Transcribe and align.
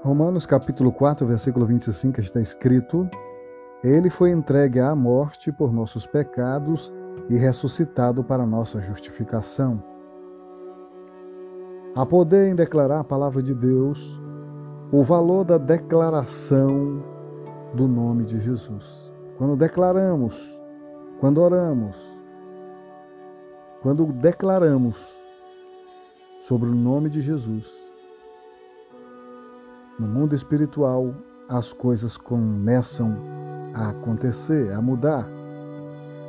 Romanos 0.00 0.46
capítulo 0.46 0.92
4, 0.92 1.26
versículo 1.26 1.66
25 1.66 2.20
está 2.20 2.40
escrito: 2.40 3.08
Ele 3.82 4.08
foi 4.08 4.30
entregue 4.30 4.78
à 4.78 4.94
morte 4.94 5.50
por 5.50 5.72
nossos 5.72 6.06
pecados 6.06 6.92
e 7.28 7.36
ressuscitado 7.36 8.22
para 8.22 8.46
nossa 8.46 8.80
justificação. 8.80 9.82
Há 11.96 12.06
poder 12.06 12.48
em 12.48 12.54
declarar 12.54 13.00
a 13.00 13.04
palavra 13.04 13.42
de 13.42 13.52
Deus, 13.52 14.00
o 14.92 15.02
valor 15.02 15.44
da 15.44 15.58
declaração 15.58 17.02
do 17.74 17.88
nome 17.88 18.24
de 18.24 18.40
Jesus. 18.40 19.12
Quando 19.36 19.56
declaramos, 19.56 20.60
quando 21.18 21.42
oramos, 21.42 21.96
quando 23.82 24.06
declaramos 24.06 24.96
sobre 26.46 26.68
o 26.68 26.74
nome 26.74 27.10
de 27.10 27.20
Jesus, 27.20 27.87
no 29.98 30.06
mundo 30.06 30.34
espiritual 30.34 31.12
as 31.48 31.72
coisas 31.72 32.16
começam 32.16 33.16
a 33.74 33.88
acontecer, 33.88 34.72
a 34.72 34.80
mudar. 34.80 35.26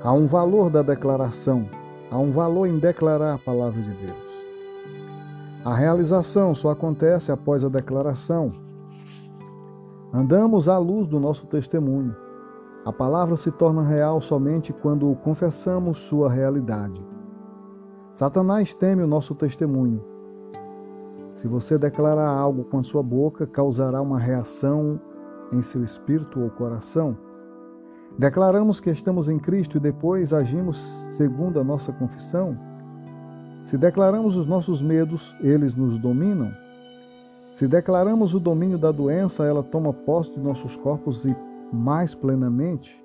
Há 0.01 0.11
um 0.13 0.27
valor 0.27 0.69
da 0.69 0.81
declaração, 0.81 1.69
há 2.09 2.17
um 2.17 2.31
valor 2.31 2.65
em 2.65 2.79
declarar 2.79 3.35
a 3.35 3.37
palavra 3.37 3.81
de 3.81 3.93
Deus. 3.93 4.29
A 5.63 5.75
realização 5.75 6.55
só 6.55 6.71
acontece 6.71 7.31
após 7.31 7.65
a 7.65 7.69
declaração. 7.69 8.51
Andamos 10.13 10.69
à 10.69 10.77
luz 10.77 11.07
do 11.07 11.19
nosso 11.19 11.45
testemunho. 11.47 12.15
A 12.85 12.93
palavra 12.93 13.35
se 13.35 13.51
torna 13.51 13.83
real 13.83 14.21
somente 14.21 14.71
quando 14.71 15.13
confessamos 15.17 15.97
sua 15.97 16.29
realidade. 16.29 17.05
Satanás 18.13 18.73
teme 18.73 19.03
o 19.03 19.07
nosso 19.07 19.35
testemunho. 19.35 20.01
Se 21.39 21.47
você 21.47 21.77
declarar 21.77 22.27
algo 22.27 22.65
com 22.65 22.79
a 22.79 22.83
sua 22.83 23.01
boca, 23.01 23.47
causará 23.47 24.01
uma 24.01 24.19
reação 24.19 24.99
em 25.53 25.61
seu 25.61 25.85
espírito 25.85 26.41
ou 26.41 26.49
coração. 26.49 27.17
Declaramos 28.17 28.81
que 28.81 28.89
estamos 28.89 29.29
em 29.29 29.39
Cristo 29.39 29.77
e 29.77 29.79
depois 29.79 30.33
agimos 30.33 30.75
segundo 31.15 31.57
a 31.57 31.63
nossa 31.63 31.93
confissão. 31.93 32.59
Se 33.63 33.77
declaramos 33.77 34.35
os 34.35 34.45
nossos 34.45 34.81
medos, 34.81 35.33
eles 35.39 35.73
nos 35.73 35.97
dominam. 35.97 36.51
Se 37.53 37.69
declaramos 37.69 38.33
o 38.33 38.39
domínio 38.39 38.77
da 38.77 38.91
doença, 38.91 39.45
ela 39.45 39.63
toma 39.63 39.93
posse 39.93 40.31
de 40.31 40.41
nossos 40.41 40.75
corpos 40.75 41.23
e 41.23 41.33
mais 41.71 42.13
plenamente. 42.13 43.01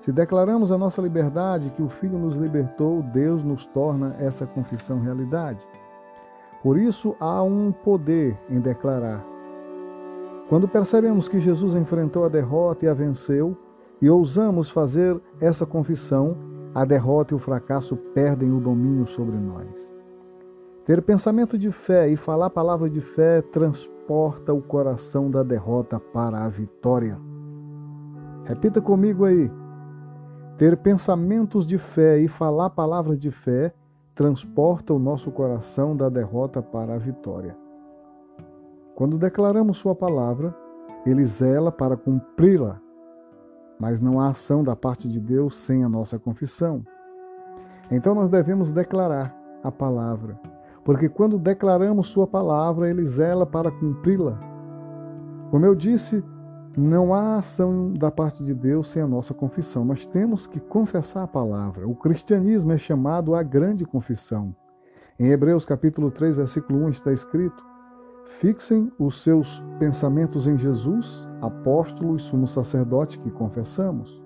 Se 0.00 0.10
declaramos 0.10 0.72
a 0.72 0.78
nossa 0.78 1.00
liberdade, 1.00 1.70
que 1.76 1.82
o 1.82 1.88
Filho 1.88 2.18
nos 2.18 2.34
libertou, 2.34 3.04
Deus 3.04 3.44
nos 3.44 3.66
torna 3.66 4.16
essa 4.18 4.46
confissão 4.46 4.98
realidade. 4.98 5.64
Por 6.62 6.78
isso 6.78 7.16
há 7.18 7.42
um 7.42 7.72
poder 7.72 8.38
em 8.48 8.60
declarar. 8.60 9.24
Quando 10.48 10.68
percebemos 10.68 11.28
que 11.28 11.40
Jesus 11.40 11.74
enfrentou 11.74 12.24
a 12.24 12.28
derrota 12.28 12.84
e 12.84 12.88
a 12.88 12.94
venceu, 12.94 13.56
e 14.02 14.08
ousamos 14.08 14.70
fazer 14.70 15.20
essa 15.40 15.64
confissão, 15.64 16.36
a 16.74 16.84
derrota 16.84 17.34
e 17.34 17.36
o 17.36 17.38
fracasso 17.38 17.96
perdem 17.96 18.52
o 18.52 18.60
domínio 18.60 19.06
sobre 19.06 19.36
nós. 19.36 19.98
Ter 20.84 21.02
pensamento 21.02 21.58
de 21.58 21.70
fé 21.70 22.08
e 22.08 22.16
falar 22.16 22.46
a 22.46 22.50
palavra 22.50 22.88
de 22.88 23.00
fé 23.00 23.42
transporta 23.42 24.52
o 24.52 24.62
coração 24.62 25.30
da 25.30 25.42
derrota 25.42 26.00
para 26.00 26.44
a 26.44 26.48
vitória. 26.48 27.18
Repita 28.44 28.80
comigo 28.80 29.24
aí. 29.24 29.50
Ter 30.58 30.76
pensamentos 30.78 31.66
de 31.66 31.78
fé 31.78 32.18
e 32.18 32.26
falar 32.26 32.70
palavras 32.70 33.18
de 33.18 33.30
fé 33.30 33.72
transporta 34.20 34.92
o 34.92 34.98
nosso 34.98 35.30
coração 35.30 35.96
da 35.96 36.10
derrota 36.10 36.60
para 36.60 36.94
a 36.94 36.98
vitória. 36.98 37.56
Quando 38.94 39.16
declaramos 39.16 39.78
Sua 39.78 39.94
palavra, 39.94 40.54
Ele 41.06 41.24
zela 41.24 41.72
para 41.72 41.96
cumpri-la 41.96 42.78
mas 43.80 43.98
não 43.98 44.20
há 44.20 44.28
ação 44.28 44.62
da 44.62 44.76
parte 44.76 45.08
de 45.08 45.18
Deus 45.18 45.56
sem 45.56 45.82
a 45.82 45.88
nossa 45.88 46.18
confissão. 46.18 46.84
Então 47.90 48.14
nós 48.14 48.28
devemos 48.28 48.70
declarar 48.70 49.34
a 49.64 49.72
palavra, 49.72 50.38
porque 50.84 51.08
quando 51.08 51.38
declaramos 51.38 52.08
Sua 52.08 52.26
palavra, 52.26 52.90
Ele 52.90 53.06
zela 53.06 53.46
para 53.46 53.70
cumpri-la. 53.70 54.38
Como 55.50 55.64
eu 55.64 55.74
disse, 55.74 56.22
não 56.76 57.12
há 57.12 57.36
ação 57.36 57.92
da 57.92 58.10
parte 58.10 58.44
de 58.44 58.54
Deus 58.54 58.88
sem 58.88 59.02
a 59.02 59.06
nossa 59.06 59.34
confissão. 59.34 59.84
Nós 59.84 60.06
temos 60.06 60.46
que 60.46 60.60
confessar 60.60 61.24
a 61.24 61.28
palavra. 61.28 61.88
O 61.88 61.94
cristianismo 61.94 62.72
é 62.72 62.78
chamado 62.78 63.34
a 63.34 63.42
grande 63.42 63.84
confissão. 63.84 64.54
Em 65.18 65.28
Hebreus 65.28 65.66
capítulo 65.66 66.10
3, 66.10 66.36
versículo 66.36 66.84
1 66.86 66.90
está 66.90 67.12
escrito: 67.12 67.62
Fixem 68.38 68.90
os 68.98 69.22
seus 69.22 69.62
pensamentos 69.78 70.46
em 70.46 70.56
Jesus, 70.56 71.28
apóstolo 71.40 72.16
e 72.16 72.20
sumo 72.20 72.46
sacerdote 72.46 73.18
que 73.18 73.30
confessamos. 73.30 74.22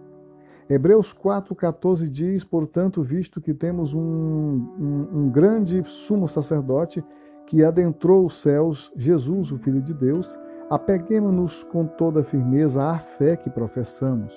Hebreus 0.69 1.15
4,14 1.15 2.09
diz: 2.09 2.45
Portanto, 2.45 3.03
visto 3.03 3.41
que 3.41 3.53
temos 3.53 3.93
um, 3.95 4.01
um, 4.01 5.09
um 5.13 5.31
grande 5.31 5.83
sumo 5.85 6.29
sacerdote 6.29 7.05
que 7.47 7.65
adentrou 7.65 8.27
os 8.27 8.41
céus, 8.41 8.93
Jesus, 8.97 9.51
o 9.53 9.59
Filho 9.59 9.83
de 9.83 9.93
Deus, 9.93 10.39
apeguemos-nos 10.75 11.63
com 11.63 11.87
toda 11.87 12.25
firmeza 12.25 12.83
à 12.83 12.99
fé 12.99 13.37
que 13.37 13.49
professamos. 13.49 14.35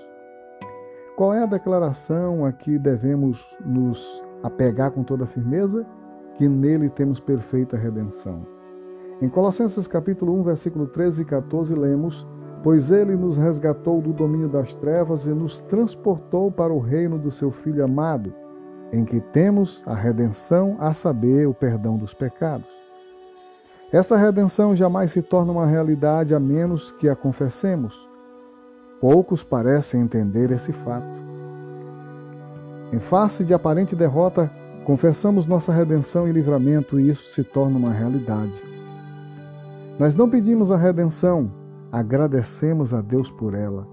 Qual 1.16 1.34
é 1.34 1.42
a 1.42 1.48
declaração 1.48 2.46
a 2.46 2.52
que 2.52 2.78
devemos 2.78 3.58
nos 3.66 4.24
apegar 4.44 4.92
com 4.92 5.04
toda 5.04 5.26
firmeza? 5.26 5.84
Que 6.36 6.48
nele 6.48 6.92
temos 6.92 7.20
perfeita 7.20 7.76
redenção. 7.76 8.46
Em 9.20 9.28
Colossenses 9.28 9.88
capítulo 9.88 10.40
1, 10.40 10.44
versículo 10.44 10.86
13 10.86 11.24
e 11.24 11.26
14, 11.26 11.74
lemos: 11.74 12.28
Pois 12.62 12.92
ele 12.92 13.16
nos 13.16 13.36
resgatou 13.36 14.00
do 14.00 14.14
domínio 14.14 14.48
das 14.48 14.76
trevas 14.76 15.26
e 15.26 15.30
nos 15.30 15.60
transportou 15.62 16.52
para 16.52 16.72
o 16.72 16.78
reino 16.78 17.18
do 17.18 17.32
seu 17.32 17.50
Filho 17.50 17.84
amado, 17.84 18.32
em 18.94 19.04
que 19.04 19.20
temos 19.20 19.84
a 19.88 19.96
redenção, 19.96 20.76
a 20.78 20.94
saber, 20.94 21.48
o 21.48 21.54
perdão 21.56 21.98
dos 21.98 22.14
pecados. 22.14 22.87
Essa 23.90 24.18
redenção 24.18 24.76
jamais 24.76 25.12
se 25.12 25.22
torna 25.22 25.54
uma 25.54 25.66
realidade 25.66 26.36
a 26.36 26.40
menos 26.40 26.92
que 26.92 27.08
a 27.08 27.16
confessemos. 27.16 28.10
Poucos 29.00 29.46
parecem 29.46 30.02
entender 30.02 30.52
esse 30.52 30.74
fato. 30.74 31.08
Em 32.92 33.00
face 33.00 33.46
de 33.46 33.54
aparente 33.54 33.96
derrota, 33.96 34.52
confessamos 34.84 35.46
nossa 35.46 35.72
redenção 35.72 36.28
e 36.28 36.34
livramento 36.34 37.00
e 37.00 37.10
isso 37.10 37.32
se 37.32 37.46
torna 37.46 37.78
uma 37.78 37.92
realidade. 37.92 38.62
Nós 39.98 40.16
não 40.18 40.30
pedimos 40.30 40.70
a 40.70 40.76
redenção, 40.76 41.50
agradecemos 41.90 42.94
a 42.94 43.00
Deus 43.00 43.32
por 43.32 43.54
ela. 43.54 43.88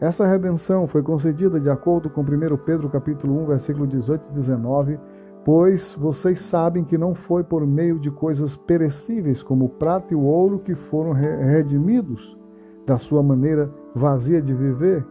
Essa 0.00 0.26
redenção 0.26 0.88
foi 0.88 1.02
concedida 1.02 1.60
de 1.60 1.70
acordo 1.70 2.10
com 2.10 2.22
1 2.22 2.56
Pedro 2.64 2.88
capítulo 2.88 3.40
1, 3.44 3.46
versículo 3.46 3.86
18 3.86 4.30
e 4.30 4.32
19, 4.32 4.98
pois 5.48 5.96
vocês 5.98 6.40
sabem 6.40 6.84
que 6.84 6.98
não 6.98 7.14
foi 7.14 7.42
por 7.42 7.66
meio 7.66 7.98
de 7.98 8.10
coisas 8.10 8.54
perecíveis 8.54 9.42
como 9.42 9.64
o 9.64 9.68
prata 9.70 10.12
e 10.12 10.14
o 10.14 10.20
ouro 10.20 10.58
que 10.58 10.74
foram 10.74 11.12
redimidos 11.12 12.36
da 12.86 12.98
sua 12.98 13.22
maneira 13.22 13.72
vazia 13.94 14.42
de 14.42 14.52
viver, 14.52 15.06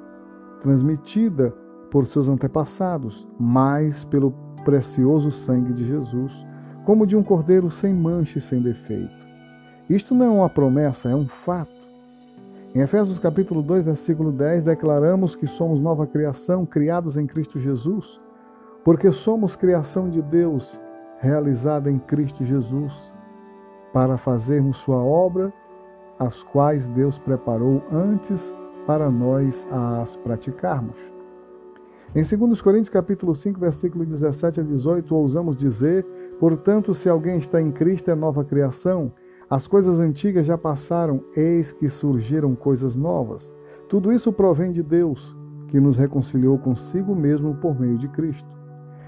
transmitida 0.61 1.49
por 1.89 2.05
seus 2.05 2.29
antepassados, 2.29 3.27
mas 3.39 4.05
pelo 4.05 4.31
precioso 4.63 5.31
sangue 5.31 5.73
de 5.73 5.87
Jesus, 5.87 6.45
como 6.85 7.07
de 7.07 7.17
um 7.17 7.23
cordeiro 7.23 7.71
sem 7.71 7.91
mancha 7.91 8.37
e 8.37 8.41
sem 8.41 8.61
defeito. 8.61 9.17
Isto 9.89 10.13
não 10.13 10.25
é 10.27 10.29
uma 10.29 10.49
promessa, 10.49 11.09
é 11.09 11.15
um 11.15 11.25
fato. 11.25 11.73
Em 12.75 12.81
Efésios 12.81 13.17
capítulo 13.17 13.63
2, 13.63 13.85
versículo 13.85 14.31
10, 14.31 14.65
declaramos 14.65 15.35
que 15.35 15.47
somos 15.47 15.79
nova 15.79 16.05
criação, 16.05 16.63
criados 16.63 17.17
em 17.17 17.25
Cristo 17.25 17.57
Jesus, 17.57 18.21
porque 18.87 19.11
somos 19.11 19.53
criação 19.53 20.09
de 20.09 20.21
Deus, 20.21 20.79
realizada 21.19 21.91
em 21.91 21.99
Cristo 21.99 22.45
Jesus, 22.45 23.13
para 23.91 24.15
fazermos 24.15 24.77
sua 24.77 25.03
obra, 25.03 25.51
as 26.17 26.41
quais 26.41 26.87
Deus 26.87 27.19
preparou 27.19 27.83
antes 27.91 28.55
para 28.85 29.11
nós 29.11 29.67
as 29.69 30.15
praticarmos. 30.15 30.97
Em 32.15 32.23
2 32.23 32.61
Coríntios 32.61 32.87
capítulo 32.87 33.35
5, 33.35 33.59
versículo 33.59 34.05
17 34.05 34.61
a 34.61 34.63
18, 34.63 35.13
ousamos 35.13 35.57
dizer: 35.57 36.05
"Portanto, 36.39 36.93
se 36.93 37.09
alguém 37.09 37.39
está 37.39 37.61
em 37.61 37.73
Cristo, 37.73 38.09
é 38.09 38.15
nova 38.15 38.45
criação, 38.45 39.11
as 39.49 39.67
coisas 39.67 39.99
antigas 39.99 40.45
já 40.45 40.57
passaram, 40.57 41.21
eis 41.35 41.73
que 41.73 41.89
surgiram 41.89 42.55
coisas 42.55 42.95
novas. 42.95 43.53
Tudo 43.89 44.13
isso 44.13 44.31
provém 44.31 44.71
de 44.71 44.81
Deus, 44.81 45.35
que 45.67 45.77
nos 45.77 45.97
reconciliou 45.97 46.57
consigo 46.57 47.13
mesmo 47.13 47.53
por 47.55 47.77
meio 47.77 47.97
de 47.97 48.07
Cristo. 48.07 48.56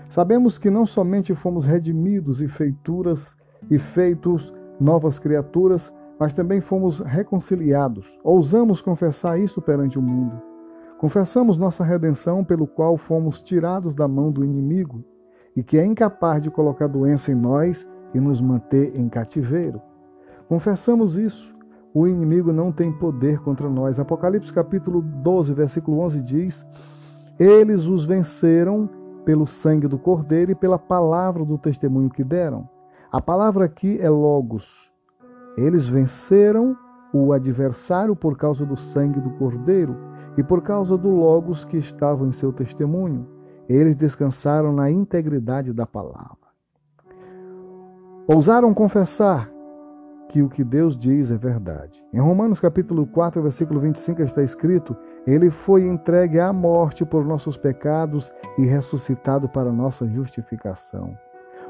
Sabemos 0.10 0.58
que 0.58 0.72
não 0.72 0.88
somente 0.88 1.36
fomos 1.36 1.66
redimidos 1.66 2.42
e 2.42 2.48
feituras 2.48 3.38
e 3.70 3.78
feitos 3.78 4.52
novas 4.80 5.20
criaturas, 5.20 5.94
mas 6.20 6.34
também 6.34 6.60
fomos 6.60 7.00
reconciliados. 7.00 8.20
Ousamos 8.24 8.82
confessar 8.82 9.40
isso 9.40 9.62
perante 9.62 10.00
o 10.00 10.02
mundo. 10.02 10.42
Confessamos 10.98 11.60
nossa 11.60 11.84
redenção, 11.84 12.44
pelo 12.44 12.66
qual 12.66 12.98
fomos 12.98 13.40
tirados 13.44 13.94
da 13.94 14.08
mão 14.08 14.32
do 14.32 14.44
inimigo 14.44 15.06
e 15.56 15.62
que 15.62 15.78
é 15.78 15.86
incapaz 15.86 16.42
de 16.42 16.50
colocar 16.50 16.88
doença 16.88 17.32
em 17.32 17.36
nós 17.36 17.88
e 18.12 18.20
nos 18.20 18.42
manter 18.42 19.00
em 19.00 19.08
cativeiro. 19.08 19.80
Confessamos 20.48 21.20
isso, 21.20 21.56
o 21.94 22.08
inimigo 22.08 22.52
não 22.52 22.72
tem 22.72 22.92
poder 22.92 23.40
contra 23.42 23.70
nós. 23.70 24.00
Apocalipse 24.00 24.52
capítulo 24.52 25.02
12, 25.02 25.54
versículo 25.54 26.00
11 26.00 26.22
diz: 26.24 26.66
Eles 27.38 27.88
os 27.88 28.06
venceram 28.06 28.90
pelo 29.30 29.46
sangue 29.46 29.88
do 29.88 30.00
Cordeiro 30.00 30.54
e 30.54 30.56
pela 30.56 30.80
palavra 30.80 31.46
do 31.46 31.56
testemunho 31.56 32.10
que 32.10 32.24
deram. 32.24 32.68
A 33.12 33.22
palavra 33.22 33.64
aqui 33.64 34.00
é 34.02 34.10
logos. 34.10 34.92
Eles 35.56 35.88
venceram 35.88 36.76
o 37.14 37.32
adversário 37.32 38.16
por 38.16 38.36
causa 38.36 38.66
do 38.66 38.76
sangue 38.76 39.20
do 39.20 39.30
Cordeiro 39.34 39.96
e 40.36 40.42
por 40.42 40.64
causa 40.64 40.98
do 40.98 41.10
logos 41.10 41.64
que 41.64 41.78
estavam 41.78 42.28
em 42.28 42.32
seu 42.32 42.52
testemunho. 42.52 43.28
Eles 43.70 43.96
descansaram 43.96 44.74
na 44.74 44.90
integridade 44.90 45.74
da 45.74 45.86
palavra. 45.86 46.50
Ousaram 48.28 48.74
confessar 48.74 49.48
que 50.30 50.42
o 50.42 50.50
que 50.50 50.64
Deus 50.64 50.98
diz 50.98 51.30
é 51.30 51.38
verdade. 51.38 52.04
Em 52.12 52.20
Romanos 52.20 52.60
capítulo 52.60 53.06
4, 53.06 53.44
versículo 53.44 53.80
25 53.80 54.24
está 54.24 54.42
escrito: 54.42 54.98
Ele 55.28 55.50
foi 55.50 55.86
entregue 55.86 56.40
à 56.40 56.52
morte 56.52 57.06
por 57.06 57.26
nossos 57.26 57.58
pecados 57.58 58.34
e 58.58 58.66
ressuscitado 58.66 59.48
para 59.50 59.72
nossa 59.72 60.08
justificação. 60.08 61.18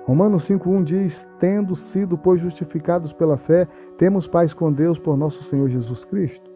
Romanos 0.06 0.44
5:1 0.50 0.84
diz: 0.84 1.30
Tendo 1.40 1.76
sido 1.76 2.18
pois 2.18 2.42
justificados 2.42 3.14
pela 3.14 3.38
fé, 3.38 3.68
temos 3.98 4.28
paz 4.28 4.54
com 4.54 4.72
Deus 4.72 4.98
por 4.98 5.18
nosso 5.18 5.44
Senhor 5.44 5.70
Jesus 5.70 6.06
Cristo. 6.06 6.50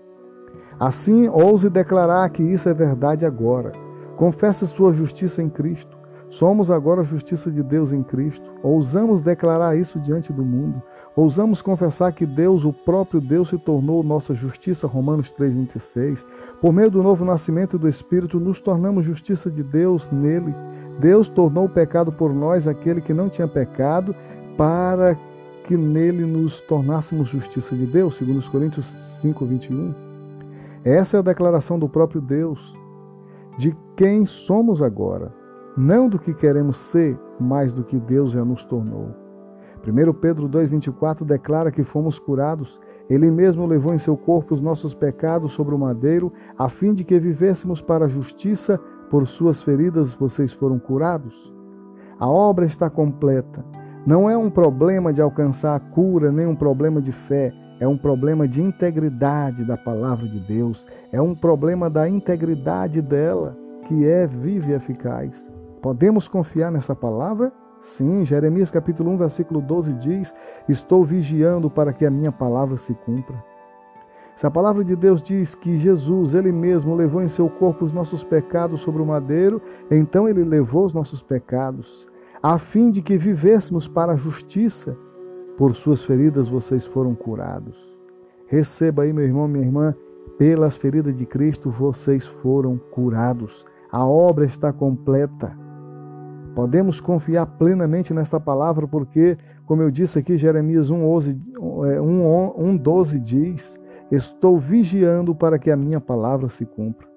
Assim, 0.80 1.30
ouse 1.30 1.70
declarar 1.70 2.30
que 2.30 2.42
isso 2.42 2.68
é 2.68 2.74
verdade 2.74 3.26
agora. 3.26 3.72
Confesse 4.16 4.66
sua 4.68 4.94
justiça 4.94 5.42
em 5.42 5.50
Cristo. 5.50 5.98
Somos 6.30 6.72
agora 6.72 7.02
a 7.02 7.04
justiça 7.04 7.52
de 7.52 7.62
Deus 7.62 7.92
em 7.92 8.02
Cristo. 8.02 8.52
Ousamos 8.64 9.22
declarar 9.22 9.78
isso 9.78 10.00
diante 10.00 10.34
do 10.34 10.44
mundo. 10.44 10.82
Ousamos 11.16 11.62
confessar 11.62 12.12
que 12.12 12.26
Deus, 12.26 12.66
o 12.66 12.74
próprio 12.74 13.22
Deus, 13.22 13.50
se 13.50 13.58
tornou 13.58 14.02
nossa 14.02 14.34
justiça, 14.34 14.88
Romanos 14.88 15.32
3,26. 15.32 16.26
Por 16.60 16.74
meio 16.74 16.90
do 16.90 17.04
novo 17.04 17.24
nascimento 17.24 17.78
do 17.78 17.88
Espírito, 17.88 18.40
nos 18.40 18.60
tornamos 18.60 19.06
justiça 19.06 19.52
de 19.52 19.62
Deus 19.62 20.10
nele. 20.10 20.56
Deus 21.00 21.30
tornou 21.30 21.66
o 21.66 21.70
pecado 21.70 22.12
por 22.12 22.34
nós 22.34 22.68
aquele 22.68 23.00
que 23.00 23.14
não 23.14 23.30
tinha 23.30 23.48
pecado, 23.48 24.16
para 24.58 25.16
que 25.68 25.78
nele 25.78 26.26
nos 26.26 26.62
tornássemos 26.62 27.28
justiça 27.28 27.76
de 27.76 27.86
Deus, 27.86 28.16
segundo 28.16 28.40
os 28.40 28.50
Coríntios 28.50 28.86
5:21. 29.22 29.94
Essa 30.84 31.18
é 31.18 31.20
a 31.20 31.24
declaração 31.24 31.78
do 31.78 31.88
próprio 31.88 32.22
Deus 32.22 32.76
de 33.58 33.76
quem 33.96 34.26
somos 34.26 34.82
agora, 34.82 35.32
não 35.78 36.10
do 36.10 36.18
que 36.18 36.34
queremos 36.34 36.78
ser, 36.78 37.20
mas 37.40 37.72
do 37.72 37.84
que 37.84 38.00
Deus 38.00 38.32
já 38.32 38.44
nos 38.44 38.66
tornou. 38.66 39.23
1 39.86 40.14
Pedro 40.14 40.48
2,24 40.48 41.26
declara 41.26 41.72
que 41.72 41.84
fomos 41.84 42.18
curados. 42.18 42.80
Ele 43.10 43.30
mesmo 43.30 43.66
levou 43.66 43.94
em 43.94 43.98
seu 43.98 44.16
corpo 44.16 44.54
os 44.54 44.62
nossos 44.62 44.94
pecados 44.94 45.52
sobre 45.52 45.76
o 45.76 45.80
madeiro, 45.80 46.32
a 46.58 46.70
fim 46.70 46.94
de 46.94 47.04
que 47.04 47.20
vivêssemos 47.20 47.82
para 47.82 48.06
a 48.06 48.10
justiça, 48.10 48.80
por 49.10 49.28
suas 49.28 49.62
feridas 49.62 50.14
vocês 50.14 50.54
foram 50.54 50.80
curados. 50.80 51.54
A 52.18 52.28
obra 52.28 52.66
está 52.66 52.90
completa. 52.90 53.64
Não 54.06 54.30
é 54.30 54.38
um 54.38 54.50
problema 54.50 55.12
de 55.12 55.22
alcançar 55.22 55.76
a 55.76 55.80
cura, 55.80 56.32
nem 56.32 56.48
um 56.48 56.56
problema 56.56 57.02
de 57.02 57.12
fé. 57.12 57.54
É 57.80 57.88
um 57.88 57.98
problema 57.98 58.48
de 58.48 58.62
integridade 58.62 59.66
da 59.66 59.76
palavra 59.76 60.28
de 60.28 60.40
Deus. 60.40 60.86
É 61.12 61.22
um 61.22 61.36
problema 61.36 61.90
da 61.90 62.08
integridade 62.08 63.02
dela, 63.02 63.58
que 63.86 64.08
é 64.08 64.26
viva 64.26 64.72
e 64.72 64.74
eficaz. 64.74 65.52
Podemos 65.82 66.28
confiar 66.28 66.72
nessa 66.72 66.96
palavra? 66.96 67.52
Sim, 67.84 68.24
Jeremias 68.24 68.72
capítulo 68.72 69.12
1, 69.12 69.18
versículo 69.18 69.60
12 69.60 69.94
diz: 69.96 70.34
Estou 70.70 71.04
vigiando 71.04 71.70
para 71.70 71.92
que 71.92 72.06
a 72.06 72.10
minha 72.10 72.32
palavra 72.32 72.78
se 72.78 72.94
cumpra. 72.94 73.44
Se 74.34 74.48
a 74.48 74.50
palavra 74.50 74.86
de 74.86 74.96
Deus 74.96 75.22
diz 75.22 75.54
que 75.54 75.78
Jesus, 75.78 76.34
ele 76.34 76.52
mesmo, 76.52 76.96
levou 76.96 77.22
em 77.22 77.28
seu 77.28 77.50
corpo 77.50 77.84
os 77.84 77.92
nossos 77.92 78.24
pecados 78.24 78.80
sobre 78.80 79.02
o 79.02 79.06
madeiro, 79.06 79.62
então 79.92 80.30
ele 80.30 80.46
levou 80.46 80.86
os 80.86 80.94
nossos 80.94 81.22
pecados, 81.22 82.08
a 82.42 82.58
fim 82.58 82.90
de 82.90 83.02
que 83.02 83.18
vivêssemos 83.18 83.86
para 83.86 84.14
a 84.14 84.18
justiça. 84.18 84.98
Por 85.58 85.76
suas 85.76 86.02
feridas 86.04 86.48
vocês 86.48 86.86
foram 86.86 87.14
curados. 87.14 87.78
Receba 88.48 89.04
aí, 89.04 89.12
meu 89.12 89.26
irmão, 89.26 89.46
minha 89.46 89.66
irmã, 89.66 89.94
pelas 90.38 90.78
feridas 90.78 91.16
de 91.16 91.26
Cristo 91.26 91.70
vocês 91.70 92.26
foram 92.26 92.78
curados. 92.78 93.66
A 93.92 94.06
obra 94.06 94.46
está 94.46 94.72
completa. 94.72 95.63
Podemos 96.56 97.02
confiar 97.02 97.46
plenamente 97.46 98.14
nesta 98.14 98.40
palavra, 98.40 98.88
porque, 98.88 99.38
como 99.66 99.82
eu 99.82 99.90
disse 99.90 100.20
aqui, 100.20 100.38
Jeremias 100.38 100.92
1,12 100.92 101.40
1, 103.16 103.24
diz: 103.24 103.80
Estou 104.12 104.60
vigiando 104.60 105.34
para 105.34 105.58
que 105.58 105.72
a 105.72 105.78
minha 105.78 106.00
palavra 106.00 106.50
se 106.50 106.66
cumpra. 106.66 107.08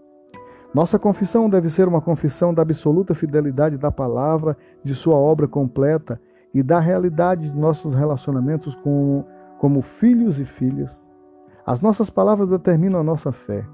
Nossa 0.74 0.98
confissão 0.98 1.48
deve 1.48 1.70
ser 1.70 1.88
uma 1.88 2.00
confissão 2.00 2.52
da 2.52 2.62
absoluta 2.62 3.14
fidelidade 3.14 3.78
da 3.78 3.90
palavra, 3.90 4.56
de 4.82 4.94
sua 4.94 5.16
obra 5.16 5.46
completa 5.48 6.20
e 6.52 6.62
da 6.62 6.78
realidade 6.80 7.50
de 7.50 7.58
nossos 7.58 7.94
relacionamentos 7.94 8.74
com, 8.76 9.24
como 9.58 9.82
filhos 9.82 10.40
e 10.40 10.44
filhas. 10.44 11.10
As 11.66 11.80
nossas 11.80 12.08
palavras 12.08 12.48
determinam 12.48 13.00
a 13.00 13.02
nossa 13.02 13.32
fé. 13.32 13.66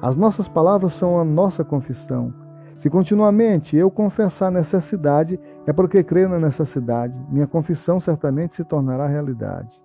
As 0.00 0.16
nossas 0.16 0.48
palavras 0.48 0.92
são 0.92 1.18
a 1.18 1.24
nossa 1.24 1.64
confissão. 1.64 2.41
Se 2.82 2.90
continuamente 2.90 3.76
eu 3.76 3.88
confessar 3.88 4.50
necessidade, 4.50 5.38
é 5.64 5.72
porque 5.72 6.02
creio 6.02 6.28
na 6.28 6.40
necessidade. 6.40 7.24
Minha 7.30 7.46
confissão 7.46 8.00
certamente 8.00 8.56
se 8.56 8.64
tornará 8.64 9.06
realidade. 9.06 9.80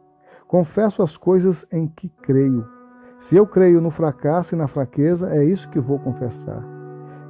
Confesso 0.48 1.04
as 1.04 1.16
coisas 1.16 1.64
em 1.72 1.86
que 1.86 2.10
creio. 2.10 2.68
Se 3.20 3.36
eu 3.36 3.46
creio 3.46 3.80
no 3.80 3.92
fracasso 3.92 4.56
e 4.56 4.58
na 4.58 4.68
fraqueza, 4.68 5.30
é 5.30 5.46
isso 5.46 5.70
que 5.70 5.80
vou 5.80 6.00
confessar. 6.00 6.66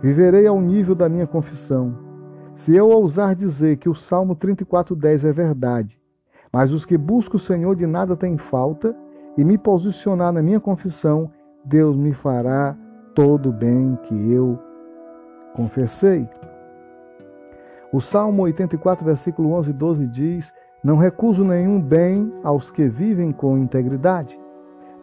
Viverei 0.02 0.48
ao 0.48 0.62
nível 0.62 0.96
da 0.96 1.10
minha 1.10 1.28
confissão. 1.28 1.98
Se 2.56 2.74
eu 2.74 2.88
ousar 2.88 3.36
dizer 3.36 3.76
que 3.76 3.90
o 3.90 3.94
Salmo 3.94 4.38
34:10 4.38 5.26
é 5.26 5.34
verdade, 5.34 6.00
mas 6.50 6.72
os 6.72 6.86
que 6.86 6.98
buscam 6.98 7.36
o 7.36 7.42
Senhor 7.42 7.76
de 7.76 7.86
nada 7.86 8.16
têm 8.16 8.38
falta, 8.38 8.96
e 9.38 9.44
me 9.44 9.58
posicionar 9.58 10.32
na 10.32 10.42
minha 10.42 10.62
confissão, 10.62 11.30
Deus 11.66 11.98
me 11.98 12.14
fará 12.14 12.74
todo 13.14 13.50
o 13.50 13.52
bem 13.52 14.00
que 14.04 14.32
eu 14.32 14.58
confessei. 15.58 16.30
O 17.92 18.00
Salmo 18.00 18.44
84, 18.44 19.04
versículo 19.04 19.54
11 19.54 19.72
e 19.72 19.74
12 19.74 20.08
diz: 20.08 20.54
Não 20.84 20.98
recuso 20.98 21.44
nenhum 21.44 21.82
bem 21.82 22.32
aos 22.44 22.70
que 22.70 22.88
vivem 22.88 23.32
com 23.32 23.58
integridade. 23.58 24.40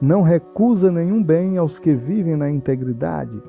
Não 0.01 0.23
recusa 0.23 0.93
nenhum 0.93 1.23
bem 1.23 1.59
aos 1.59 1.79
que 1.81 1.95
vivem 1.95 2.37
na 2.37 2.49
integridade. 2.49 3.43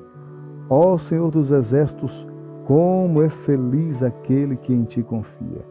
Ó 0.68 0.98
Senhor 0.98 1.30
dos 1.30 1.52
exércitos, 1.52 2.26
como 2.64 3.22
é 3.22 3.28
feliz 3.28 4.02
aquele 4.02 4.56
que 4.56 4.72
em 4.72 4.82
ti 4.82 5.02
confia. 5.02 5.64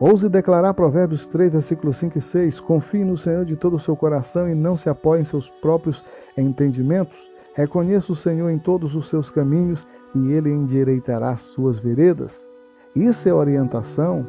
Ouse 0.00 0.28
declarar 0.28 0.74
Provérbios 0.74 1.26
3, 1.26 1.52
versículos 1.52 1.96
5 1.98 2.18
e 2.18 2.20
6: 2.20 2.60
Confie 2.60 3.04
no 3.04 3.16
Senhor 3.16 3.44
de 3.44 3.56
todo 3.56 3.76
o 3.76 3.78
seu 3.78 3.94
coração 3.94 4.48
e 4.48 4.54
não 4.54 4.76
se 4.76 4.88
apoie 4.88 5.20
em 5.20 5.24
seus 5.24 5.50
próprios 5.50 6.04
entendimentos. 6.36 7.18
Reconheça 7.54 8.10
o 8.10 8.16
Senhor 8.16 8.50
em 8.50 8.58
todos 8.58 8.96
os 8.96 9.08
seus 9.08 9.30
caminhos 9.30 9.86
e 10.14 10.32
ele 10.32 10.50
endireitará 10.50 11.36
suas 11.36 11.78
veredas. 11.78 12.46
Isso 12.94 13.28
é 13.28 13.34
orientação. 13.34 14.26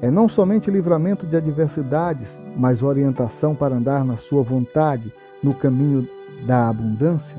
É 0.00 0.10
não 0.10 0.28
somente 0.28 0.70
livramento 0.70 1.26
de 1.26 1.36
adversidades, 1.36 2.38
mas 2.56 2.82
orientação 2.82 3.54
para 3.54 3.76
andar 3.76 4.04
na 4.04 4.16
sua 4.16 4.42
vontade, 4.42 5.12
no 5.42 5.54
caminho 5.54 6.08
da 6.44 6.68
abundância. 6.68 7.38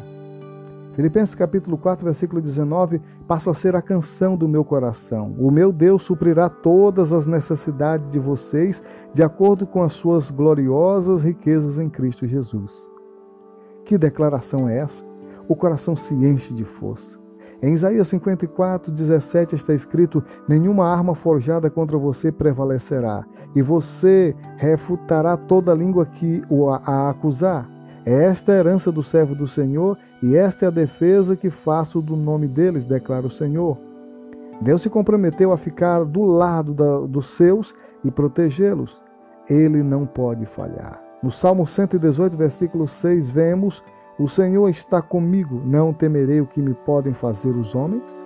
Filipenses 0.96 1.34
capítulo 1.34 1.76
4, 1.78 2.06
versículo 2.06 2.40
19, 2.40 3.02
passa 3.28 3.50
a 3.50 3.54
ser 3.54 3.76
a 3.76 3.82
canção 3.82 4.38
do 4.38 4.48
meu 4.48 4.64
coração. 4.64 5.36
O 5.40 5.50
meu 5.50 5.74
Deus 5.74 6.04
suprirá 6.04 6.50
todas 6.50 7.12
as 7.12 7.26
necessidades 7.26 8.10
de 8.10 8.20
vocês 8.20 8.82
de 9.14 9.24
acordo 9.24 9.66
com 9.66 9.82
as 9.82 9.94
suas 9.94 10.30
gloriosas 10.30 11.24
riquezas 11.24 11.80
em 11.80 11.90
Cristo 11.90 12.28
Jesus. 12.28 12.72
Que 13.84 13.98
declaração 13.98 14.70
é 14.70 14.78
essa? 14.78 15.04
O 15.48 15.56
coração 15.56 15.96
se 15.96 16.14
enche 16.14 16.54
de 16.54 16.64
força. 16.64 17.23
Em 17.64 17.74
Isaías 17.74 18.10
54, 18.10 18.92
17 18.92 19.56
está 19.56 19.74
escrito: 19.74 20.22
Nenhuma 20.50 20.86
arma 20.86 21.16
forjada 21.16 21.70
contra 21.70 21.98
você 21.98 22.30
prevalecerá, 22.30 23.24
e 23.56 23.62
você 23.62 24.36
refutará 24.58 25.38
toda 25.38 25.74
língua 25.74 26.06
que 26.06 26.44
o 26.50 26.70
a 26.70 27.10
acusar. 27.10 27.66
Esta 28.06 28.52
é 28.52 28.56
a 28.56 28.60
herança 28.60 28.92
do 28.92 29.02
servo 29.02 29.34
do 29.34 29.48
Senhor, 29.48 29.98
e 30.22 30.36
esta 30.36 30.66
é 30.66 30.68
a 30.68 30.72
defesa 30.72 31.38
que 31.38 31.50
faço 31.50 32.02
do 32.02 32.18
nome 32.18 32.50
deles, 32.50 32.86
declara 32.86 33.26
o 33.26 33.32
Senhor. 33.32 33.78
Deus 34.60 34.82
se 34.82 34.90
comprometeu 34.90 35.54
a 35.54 35.58
ficar 35.58 36.04
do 36.04 36.26
lado 36.26 36.74
da, 36.74 37.00
dos 37.00 37.28
seus 37.28 37.74
e 38.04 38.12
protegê-los. 38.12 39.02
Ele 39.50 39.82
não 39.82 40.06
pode 40.06 40.46
falhar. 40.46 41.02
No 41.24 41.32
Salmo 41.32 41.66
118, 41.66 42.36
versículo 42.36 42.90
6, 42.90 43.30
vemos 43.30 43.82
o 44.18 44.28
Senhor 44.28 44.70
está 44.70 45.02
comigo, 45.02 45.62
não 45.66 45.92
temerei 45.92 46.40
o 46.40 46.46
que 46.46 46.62
me 46.62 46.74
podem 46.74 47.14
fazer 47.14 47.56
os 47.56 47.74
homens? 47.74 48.24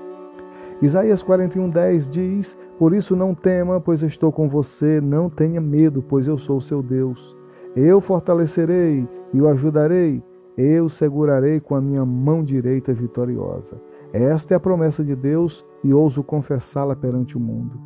Isaías 0.82 1.24
41:10 1.24 2.10
diz: 2.10 2.58
Por 2.78 2.94
isso 2.94 3.16
não 3.16 3.34
tema, 3.34 3.80
pois 3.80 4.04
estou 4.04 4.32
com 4.32 4.50
você, 4.50 5.00
não 5.00 5.30
tenha 5.30 5.62
medo, 5.62 6.04
pois 6.04 6.28
eu 6.28 6.38
sou 6.38 6.58
o 6.58 6.62
seu 6.62 6.84
Deus. 6.84 7.36
Eu 7.76 8.02
fortalecerei 8.02 9.08
e 9.34 9.42
o 9.42 9.48
ajudarei. 9.48 10.24
Eu 10.58 10.90
segurarei 10.90 11.60
com 11.60 11.76
a 11.76 11.82
minha 11.82 12.04
mão 12.04 12.44
direita 12.44 12.92
vitoriosa. 12.92 13.80
Esta 14.12 14.56
é 14.56 14.58
a 14.58 14.60
promessa 14.60 15.04
de 15.04 15.16
Deus 15.16 15.64
e 15.84 15.94
ouso 15.94 16.24
confessá-la 16.24 16.96
perante 16.96 17.38
o 17.38 17.40
mundo. 17.40 17.80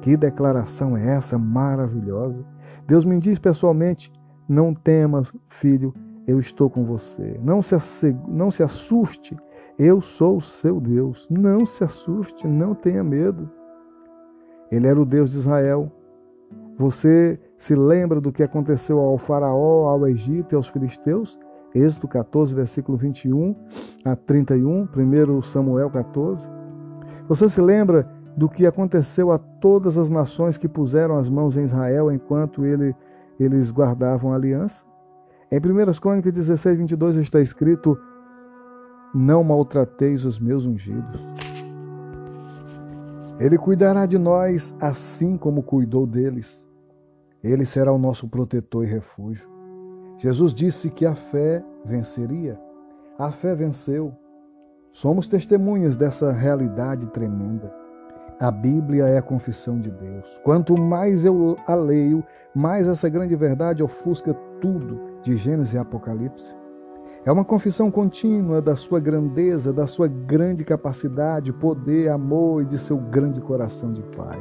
Que 0.00 0.16
declaração 0.16 0.96
é 0.96 1.08
essa 1.08 1.36
maravilhosa? 1.36 2.44
Deus 2.86 3.04
me 3.04 3.18
diz 3.18 3.38
pessoalmente: 3.38 4.12
não 4.48 4.74
temas, 4.74 5.32
filho, 5.48 5.92
eu 6.26 6.38
estou 6.38 6.70
com 6.70 6.84
você. 6.84 7.38
Não 7.42 7.60
se, 7.62 8.16
não 8.28 8.50
se 8.50 8.62
assuste, 8.62 9.36
eu 9.78 10.00
sou 10.00 10.36
o 10.36 10.42
seu 10.42 10.80
Deus. 10.80 11.28
Não 11.30 11.66
se 11.66 11.82
assuste, 11.82 12.46
não 12.46 12.74
tenha 12.74 13.02
medo. 13.02 13.50
Ele 14.70 14.86
era 14.86 15.00
o 15.00 15.04
Deus 15.04 15.32
de 15.32 15.38
Israel. 15.38 15.90
Você 16.78 17.38
se 17.56 17.74
lembra 17.74 18.20
do 18.20 18.32
que 18.32 18.42
aconteceu 18.42 18.98
ao 18.98 19.18
Faraó, 19.18 19.88
ao 19.88 20.06
Egito 20.08 20.54
e 20.54 20.56
aos 20.56 20.68
filisteus? 20.68 21.38
Êxodo 21.74 22.06
14, 22.06 22.54
versículo 22.54 22.98
21 22.98 23.54
a 24.04 24.14
31, 24.14 24.88
1 24.94 25.42
Samuel 25.42 25.90
14. 25.90 26.48
Você 27.28 27.48
se 27.48 27.60
lembra 27.60 28.08
do 28.36 28.48
que 28.48 28.66
aconteceu 28.66 29.30
a 29.30 29.38
todas 29.38 29.96
as 29.96 30.08
nações 30.08 30.56
que 30.56 30.68
puseram 30.68 31.18
as 31.18 31.28
mãos 31.28 31.56
em 31.56 31.64
Israel 31.64 32.10
enquanto 32.10 32.64
ele, 32.64 32.94
eles 33.38 33.70
guardavam 33.70 34.32
a 34.32 34.36
aliança? 34.36 34.84
Em 35.52 35.58
1 35.58 36.00
Crônicas 36.00 36.32
16, 36.32 36.78
22 36.78 37.16
está 37.16 37.38
escrito: 37.38 38.00
Não 39.14 39.44
maltrateis 39.44 40.24
os 40.24 40.40
meus 40.40 40.64
ungidos. 40.64 41.20
Ele 43.38 43.58
cuidará 43.58 44.06
de 44.06 44.16
nós 44.16 44.74
assim 44.80 45.36
como 45.36 45.62
cuidou 45.62 46.06
deles. 46.06 46.66
Ele 47.44 47.66
será 47.66 47.92
o 47.92 47.98
nosso 47.98 48.26
protetor 48.26 48.84
e 48.84 48.88
refúgio. 48.88 49.46
Jesus 50.16 50.54
disse 50.54 50.88
que 50.88 51.04
a 51.04 51.14
fé 51.14 51.62
venceria. 51.84 52.58
A 53.18 53.30
fé 53.30 53.54
venceu. 53.54 54.10
Somos 54.90 55.28
testemunhas 55.28 55.96
dessa 55.96 56.32
realidade 56.32 57.04
tremenda. 57.08 57.70
A 58.40 58.50
Bíblia 58.50 59.04
é 59.04 59.18
a 59.18 59.22
confissão 59.22 59.78
de 59.78 59.90
Deus. 59.90 60.40
Quanto 60.42 60.80
mais 60.80 61.26
eu 61.26 61.58
a 61.66 61.74
leio, 61.74 62.24
mais 62.54 62.88
essa 62.88 63.10
grande 63.10 63.36
verdade 63.36 63.82
ofusca 63.82 64.32
tudo 64.58 65.11
de 65.22 65.36
Gênesis 65.36 65.72
e 65.72 65.78
Apocalipse. 65.78 66.54
É 67.24 67.30
uma 67.30 67.44
confissão 67.44 67.90
contínua 67.90 68.60
da 68.60 68.74
sua 68.74 68.98
grandeza, 68.98 69.72
da 69.72 69.86
sua 69.86 70.08
grande 70.08 70.64
capacidade, 70.64 71.52
poder, 71.52 72.08
amor 72.08 72.62
e 72.62 72.66
de 72.66 72.76
seu 72.78 72.96
grande 72.96 73.40
coração 73.40 73.92
de 73.92 74.02
Pai. 74.02 74.40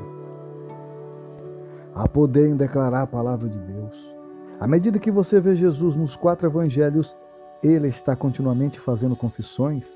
Há 1.94 2.08
poder 2.08 2.48
em 2.48 2.56
declarar 2.56 3.04
a 3.04 3.08
palavra 3.08 3.48
de 3.48 3.60
Deus. 3.60 4.16
À 4.60 4.68
medida 4.68 4.98
que 4.98 5.12
você 5.12 5.40
vê 5.40 5.56
Jesus 5.56 5.96
nos 5.96 6.16
quatro 6.16 6.48
evangelhos, 6.48 7.16
ele 7.62 7.88
está 7.88 8.16
continuamente 8.16 8.80
fazendo 8.80 9.16
confissões. 9.16 9.96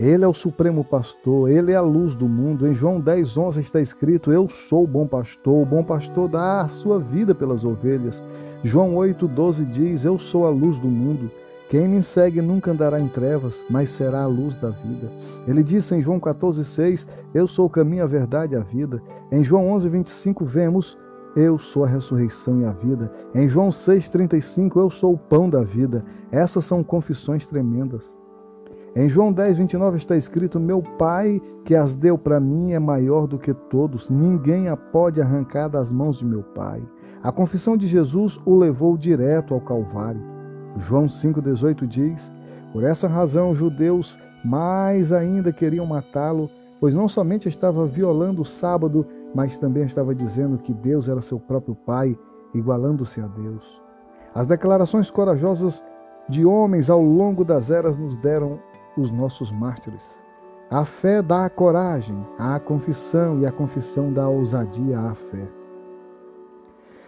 Ele 0.00 0.24
é 0.24 0.26
o 0.26 0.32
supremo 0.32 0.82
pastor, 0.82 1.50
ele 1.50 1.72
é 1.72 1.76
a 1.76 1.82
luz 1.82 2.14
do 2.14 2.26
mundo. 2.26 2.66
Em 2.66 2.74
João 2.74 2.98
10, 2.98 3.36
11 3.36 3.60
está 3.60 3.82
escrito: 3.82 4.32
Eu 4.32 4.48
sou 4.48 4.84
o 4.84 4.86
bom 4.86 5.06
pastor, 5.06 5.62
o 5.62 5.66
bom 5.66 5.84
pastor 5.84 6.26
dá 6.26 6.62
a 6.62 6.68
sua 6.70 6.98
vida 6.98 7.34
pelas 7.34 7.66
ovelhas. 7.66 8.22
João 8.64 8.94
8,12 8.94 9.62
diz: 9.66 10.06
Eu 10.06 10.18
sou 10.18 10.46
a 10.46 10.48
luz 10.48 10.78
do 10.78 10.88
mundo. 10.88 11.30
Quem 11.68 11.86
me 11.86 12.02
segue 12.02 12.40
nunca 12.40 12.70
andará 12.70 12.98
em 12.98 13.08
trevas, 13.08 13.62
mas 13.68 13.90
será 13.90 14.22
a 14.22 14.26
luz 14.26 14.56
da 14.56 14.70
vida. 14.70 15.12
Ele 15.46 15.62
disse 15.62 15.94
em 15.94 16.00
João 16.00 16.18
14,6: 16.18 17.06
Eu 17.34 17.46
sou 17.46 17.66
o 17.66 17.70
caminho, 17.70 18.02
a 18.02 18.06
verdade 18.06 18.54
e 18.54 18.56
a 18.56 18.60
vida. 18.60 19.02
Em 19.30 19.44
João 19.44 19.66
11,25 19.76 20.46
vemos: 20.46 20.96
Eu 21.36 21.58
sou 21.58 21.84
a 21.84 21.88
ressurreição 21.88 22.62
e 22.62 22.64
a 22.64 22.72
vida. 22.72 23.12
Em 23.34 23.50
João 23.50 23.68
6,35 23.68 24.80
Eu 24.80 24.88
sou 24.88 25.12
o 25.12 25.18
pão 25.18 25.50
da 25.50 25.60
vida. 25.60 26.02
Essas 26.32 26.64
são 26.64 26.82
confissões 26.82 27.46
tremendas. 27.46 28.18
Em 28.94 29.08
João 29.08 29.32
10, 29.32 29.56
29 29.56 29.98
está 29.98 30.16
escrito: 30.16 30.58
Meu 30.58 30.82
Pai 30.82 31.40
que 31.64 31.76
as 31.76 31.94
deu 31.94 32.18
para 32.18 32.40
mim 32.40 32.72
é 32.72 32.78
maior 32.78 33.28
do 33.28 33.38
que 33.38 33.54
todos, 33.54 34.10
ninguém 34.10 34.68
a 34.68 34.76
pode 34.76 35.20
arrancar 35.20 35.68
das 35.68 35.92
mãos 35.92 36.18
de 36.18 36.24
meu 36.24 36.42
Pai. 36.42 36.82
A 37.22 37.30
confissão 37.30 37.76
de 37.76 37.86
Jesus 37.86 38.40
o 38.44 38.56
levou 38.56 38.96
direto 38.96 39.54
ao 39.54 39.60
Calvário. 39.60 40.20
João 40.76 41.06
5,18 41.06 41.86
diz: 41.86 42.32
Por 42.72 42.82
essa 42.82 43.06
razão, 43.06 43.50
os 43.50 43.58
judeus 43.58 44.18
mais 44.44 45.12
ainda 45.12 45.52
queriam 45.52 45.86
matá-lo, 45.86 46.50
pois 46.80 46.92
não 46.92 47.06
somente 47.06 47.48
estava 47.48 47.86
violando 47.86 48.42
o 48.42 48.46
sábado, 48.46 49.06
mas 49.32 49.56
também 49.56 49.84
estava 49.84 50.12
dizendo 50.14 50.58
que 50.58 50.74
Deus 50.74 51.08
era 51.08 51.20
seu 51.20 51.38
próprio 51.38 51.76
Pai, 51.76 52.18
igualando-se 52.52 53.20
a 53.20 53.26
Deus. 53.28 53.80
As 54.34 54.48
declarações 54.48 55.12
corajosas 55.12 55.84
de 56.28 56.44
homens 56.44 56.90
ao 56.90 57.02
longo 57.02 57.44
das 57.44 57.70
eras 57.70 57.96
nos 57.96 58.16
deram 58.16 58.58
os 58.96 59.10
nossos 59.10 59.50
mártires. 59.50 60.06
A 60.70 60.84
fé 60.84 61.20
dá 61.20 61.44
a 61.44 61.50
coragem, 61.50 62.24
a 62.38 62.58
confissão 62.60 63.40
e 63.40 63.46
a 63.46 63.52
confissão 63.52 64.12
dá 64.12 64.24
a 64.24 64.28
ousadia 64.28 65.00
à 65.00 65.14
fé. 65.14 65.48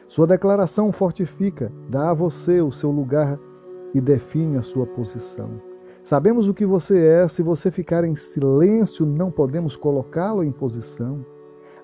Sua 0.09 0.27
declaração 0.27 0.91
fortifica, 0.93 1.73
dá 1.89 2.11
a 2.11 2.15
você 2.15 2.61
o 2.61 2.73
seu 2.73 2.91
lugar 2.91 3.39
e 3.95 4.01
define 4.01 4.59
a 4.59 4.63
sua 4.63 4.85
posição. 4.85 5.49
Sabemos 6.03 6.49
o 6.49 6.55
que 6.55 6.67
você 6.67 7.07
é, 7.07 7.29
se 7.29 7.43
você 7.43 7.71
ficar 7.71 8.05
em 8.05 8.15
silêncio, 8.15 9.07
não 9.07 9.31
podemos 9.31 9.77
colocá-lo 9.77 10.43
em 10.43 10.51
posição. 10.51 11.25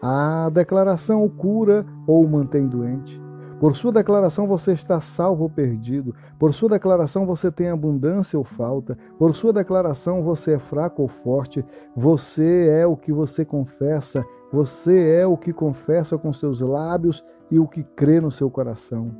A 0.03 0.51
declaração 0.51 1.25
o 1.25 1.31
cura 1.31 1.87
ou 2.07 2.25
o 2.25 2.29
mantém 2.29 2.67
doente. 2.67 3.28
Por 3.61 3.75
sua 3.75 3.91
declaração 3.91 4.47
você 4.47 4.73
está 4.73 5.01
salvo 5.01 5.43
ou 5.43 5.51
perdido. 5.51 6.15
Por 6.39 6.55
sua 6.55 6.69
declaração 6.69 7.27
você 7.27 7.51
tem 7.51 7.69
abundância 7.69 8.39
ou 8.39 8.45
falta. 8.45 8.97
Por 9.19 9.35
sua 9.35 9.53
declaração 9.53 10.23
você 10.23 10.53
é 10.53 10.59
fraco 10.59 11.03
ou 11.03 11.09
forte. 11.09 11.65
Você 11.97 12.69
é 12.69 12.87
o 12.87 12.97
que 12.97 13.13
você 13.13 13.45
confessa. 13.45 14.25
Você 14.53 15.17
é 15.17 15.27
o 15.27 15.37
que 15.37 15.53
confessa 15.53 16.17
com 16.17 16.33
seus 16.33 16.61
lábios 16.61 17.25
e 17.51 17.59
o 17.59 17.67
que 17.67 17.83
crê 17.83 18.21
no 18.21 18.31
seu 18.31 18.49
coração. 18.49 19.11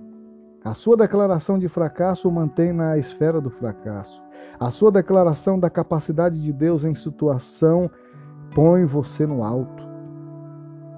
A 0.65 0.73
sua 0.73 0.97
declaração 0.97 1.59
de 1.59 1.69
fracasso 1.69 2.29
o 2.29 2.33
mantém 2.33 2.73
na 2.73 2.97
esfera 2.97 3.41
do 3.41 3.51
fracasso. 3.51 4.23
A 4.59 4.71
sua 4.71 4.93
declaração 4.93 5.59
da 5.59 5.69
capacidade 5.69 6.41
de 6.41 6.53
Deus 6.53 6.85
em 6.85 6.95
situação 6.95 7.91
põe 8.55 8.85
você 8.85 9.27
no 9.27 9.43
alto. 9.43 9.83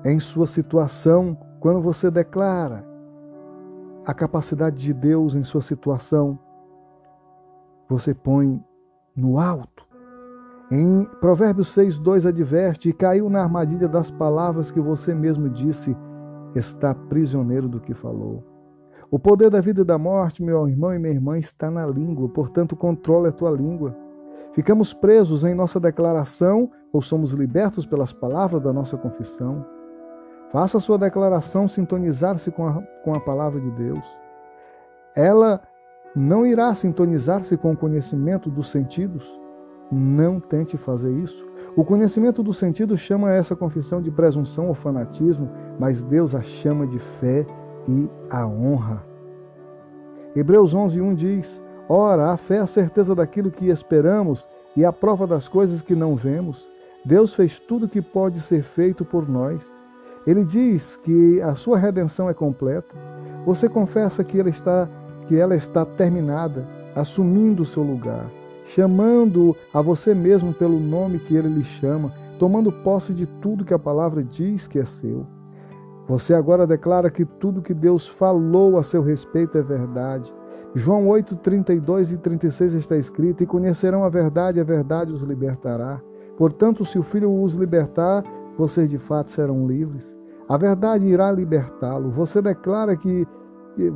Em 0.05 0.21
sua 0.21 0.47
situação, 0.47 1.37
quando 1.59 1.81
você 1.81 2.11
declara 2.11 2.90
a 4.05 4.15
capacidade 4.15 4.77
de 4.77 4.93
Deus 4.93 5.35
em 5.35 5.45
sua 5.45 5.61
situação, 5.61 6.39
você 7.89 8.15
põe 8.15 8.63
no 9.15 9.39
alto. 9.39 9.87
Em 10.71 11.05
Provérbios 11.21 11.69
6, 11.69 11.99
2 11.99 12.27
adverte: 12.27 12.89
e 12.89 12.93
caiu 12.93 13.29
na 13.29 13.43
armadilha 13.43 13.89
das 13.89 14.11
palavras 14.11 14.71
que 14.71 14.81
você 14.81 15.15
mesmo 15.15 15.49
disse, 15.49 15.97
está 16.55 16.95
prisioneiro 16.95 17.69
do 17.69 17.81
que 17.81 17.95
falou. 17.95 18.45
O 19.11 19.19
poder 19.19 19.51
da 19.51 19.61
vida 19.61 19.81
e 19.81 19.85
da 19.85 19.99
morte, 19.99 20.43
meu 20.43 20.69
irmão 20.69 20.95
e 20.95 20.99
minha 20.99 21.13
irmã, 21.13 21.37
está 21.37 21.69
na 21.69 21.85
língua, 21.85 22.29
portanto, 22.29 22.77
controle 22.77 23.29
a 23.29 23.33
tua 23.33 23.51
língua. 23.51 23.97
Ficamos 24.53 24.95
presos 24.95 25.43
em 25.43 25.55
nossa 25.55 25.81
declaração 25.81 26.71
ou 26.93 27.03
somos 27.03 27.33
libertos 27.33 27.85
pelas 27.85 28.13
palavras 28.13 28.63
da 28.63 28.73
nossa 28.73 28.97
confissão? 28.97 29.67
Faça 30.53 30.81
sua 30.81 30.99
declaração 30.99 31.69
sintonizar-se 31.69 32.51
com 32.51 32.67
a, 32.67 32.83
com 33.05 33.13
a 33.13 33.21
palavra 33.21 33.61
de 33.61 33.71
Deus. 33.71 34.05
Ela 35.15 35.61
não 36.15 36.45
irá 36.45 36.75
sintonizar-se 36.75 37.57
com 37.57 37.73
o 37.73 37.77
conhecimento 37.77 38.51
dos 38.51 38.69
sentidos. 38.69 39.31
Não 39.91 40.41
tente 40.41 40.77
fazer 40.77 41.13
isso. 41.13 41.49
O 41.77 41.85
conhecimento 41.85 42.43
dos 42.43 42.59
sentidos 42.59 42.99
chama 42.99 43.33
essa 43.33 43.55
confissão 43.55 44.03
de 44.03 44.11
presunção 44.11 44.67
ou 44.67 44.75
fanatismo, 44.75 45.49
mas 45.79 46.03
Deus 46.03 46.35
a 46.35 46.43
chama 46.43 46.85
de 46.85 46.99
fé 46.99 47.47
e 47.89 48.09
a 48.29 48.45
honra. 48.45 49.05
Hebreus 50.35 50.75
11:1 50.75 51.15
diz: 51.15 51.63
Ora, 51.89 52.33
a 52.33 52.37
fé 52.37 52.57
é 52.57 52.61
a 52.61 52.67
certeza 52.67 53.15
daquilo 53.15 53.53
que 53.53 53.69
esperamos 53.69 54.49
e 54.77 54.85
a 54.85 54.93
prova 54.93 55.29
das 55.29 55.47
coisas 55.47 55.81
que 55.81 55.95
não 55.95 56.17
vemos. 56.17 56.69
Deus 57.05 57.35
fez 57.35 57.59
tudo 57.61 57.87
o 57.87 57.89
que 57.89 58.03
pode 58.03 58.41
ser 58.41 58.63
feito 58.63 59.05
por 59.05 59.29
nós. 59.29 59.80
Ele 60.27 60.45
diz 60.45 60.97
que 60.99 61.41
a 61.41 61.55
sua 61.55 61.79
redenção 61.79 62.29
é 62.29 62.35
completa. 62.35 62.95
Você 63.47 63.69
confessa 63.69 64.23
que 64.23 64.39
ela 64.39 64.51
está, 64.51 64.89
que 65.27 65.37
ela 65.37 65.57
está 65.57 65.85
terminada, 65.85 66.67
assumindo 66.95 67.63
o 67.63 67.67
seu 67.67 67.83
lugar, 67.83 68.31
chamando 68.67 69.57
a 69.73 69.81
você 69.81 70.15
mesmo 70.15 70.53
pelo 70.53 70.79
nome 70.79 71.19
que 71.19 71.35
ele 71.35 71.49
lhe 71.49 71.65
chama, 71.65 72.13
tomando 72.39 72.73
posse 72.73 73.15
de 73.15 73.27
tudo 73.27 73.65
que 73.65 73.75
a 73.75 73.79
palavra 73.79 74.23
diz 74.23 74.67
que 74.67 74.79
é 74.79 74.85
seu. 74.85 75.27
Você 76.07 76.35
agora 76.35 76.67
declara 76.67 77.11
que 77.11 77.25
tudo 77.25 77.63
que 77.63 77.73
Deus 77.73 78.09
falou 78.09 78.77
a 78.77 78.83
seu 78.83 79.03
respeito 79.03 79.57
é 79.57 79.63
verdade. 79.63 80.33
João 80.75 81.09
8, 81.09 81.37
32 81.37 82.13
e 82.13 82.17
36 82.17 82.75
está 82.75 82.97
escrito: 82.97 83.43
E 83.43 83.47
conhecerão 83.47 84.05
a 84.05 84.09
verdade, 84.09 84.61
a 84.61 84.65
verdade 84.65 85.13
os 85.13 85.23
libertará. 85.23 86.01
Portanto, 86.37 86.85
se 86.85 86.99
o 86.99 87.03
Filho 87.03 87.43
os 87.43 87.55
libertar, 87.55 88.25
vocês 88.57 88.91
de 88.91 88.99
fato 88.99 89.31
serão 89.31 89.67
livres. 89.67 90.15
A 90.49 90.57
verdade 90.57 91.07
irá 91.07 91.31
libertá-lo. 91.31 92.11
Você 92.11 92.43
declara 92.43 92.97
que 92.97 93.27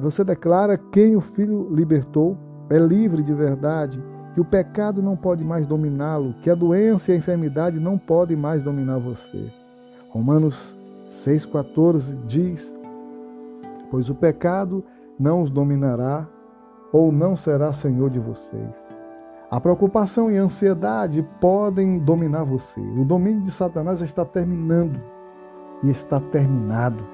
você 0.00 0.22
declara 0.24 0.78
quem 0.78 1.16
o 1.16 1.20
Filho 1.20 1.68
libertou. 1.74 2.36
é 2.70 2.78
livre 2.78 3.22
de 3.22 3.34
verdade, 3.34 4.02
que 4.32 4.40
o 4.40 4.44
pecado 4.44 5.02
não 5.02 5.16
pode 5.16 5.44
mais 5.44 5.66
dominá-lo, 5.66 6.34
que 6.40 6.48
a 6.48 6.54
doença 6.54 7.10
e 7.10 7.14
a 7.14 7.18
enfermidade 7.18 7.78
não 7.78 7.98
podem 7.98 8.36
mais 8.36 8.62
dominar 8.62 8.98
você. 8.98 9.52
Romanos 10.10 10.74
6,14 11.08 12.16
diz: 12.26 12.74
Pois 13.90 14.08
o 14.08 14.14
pecado 14.14 14.82
não 15.18 15.42
os 15.42 15.50
dominará 15.50 16.26
ou 16.92 17.12
não 17.12 17.36
será 17.36 17.72
senhor 17.72 18.08
de 18.08 18.18
vocês. 18.18 18.88
A 19.50 19.60
preocupação 19.60 20.30
e 20.30 20.38
a 20.38 20.42
ansiedade 20.42 21.22
podem 21.40 21.98
dominar 21.98 22.44
você. 22.44 22.80
O 22.80 23.04
domínio 23.04 23.42
de 23.42 23.50
Satanás 23.50 24.00
está 24.00 24.24
terminando 24.24 25.00
e 25.82 25.90
está 25.90 26.18
terminado. 26.18 27.04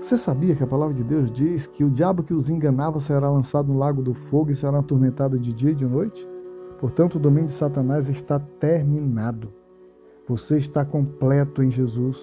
Você 0.00 0.16
sabia 0.16 0.54
que 0.54 0.62
a 0.62 0.66
palavra 0.66 0.94
de 0.94 1.02
Deus 1.02 1.30
diz 1.30 1.66
que 1.66 1.82
o 1.82 1.90
diabo 1.90 2.22
que 2.22 2.34
os 2.34 2.48
enganava 2.50 3.00
será 3.00 3.28
lançado 3.30 3.72
no 3.72 3.78
lago 3.78 4.02
do 4.02 4.14
fogo 4.14 4.50
e 4.50 4.54
será 4.54 4.78
atormentado 4.78 5.38
de 5.38 5.52
dia 5.52 5.72
e 5.72 5.74
de 5.74 5.86
noite? 5.86 6.28
Portanto, 6.78 7.16
o 7.16 7.18
domínio 7.18 7.48
de 7.48 7.52
Satanás 7.52 8.08
está 8.08 8.38
terminado. 8.38 9.52
Você 10.26 10.58
está 10.58 10.84
completo 10.84 11.62
em 11.62 11.70
Jesus. 11.70 12.18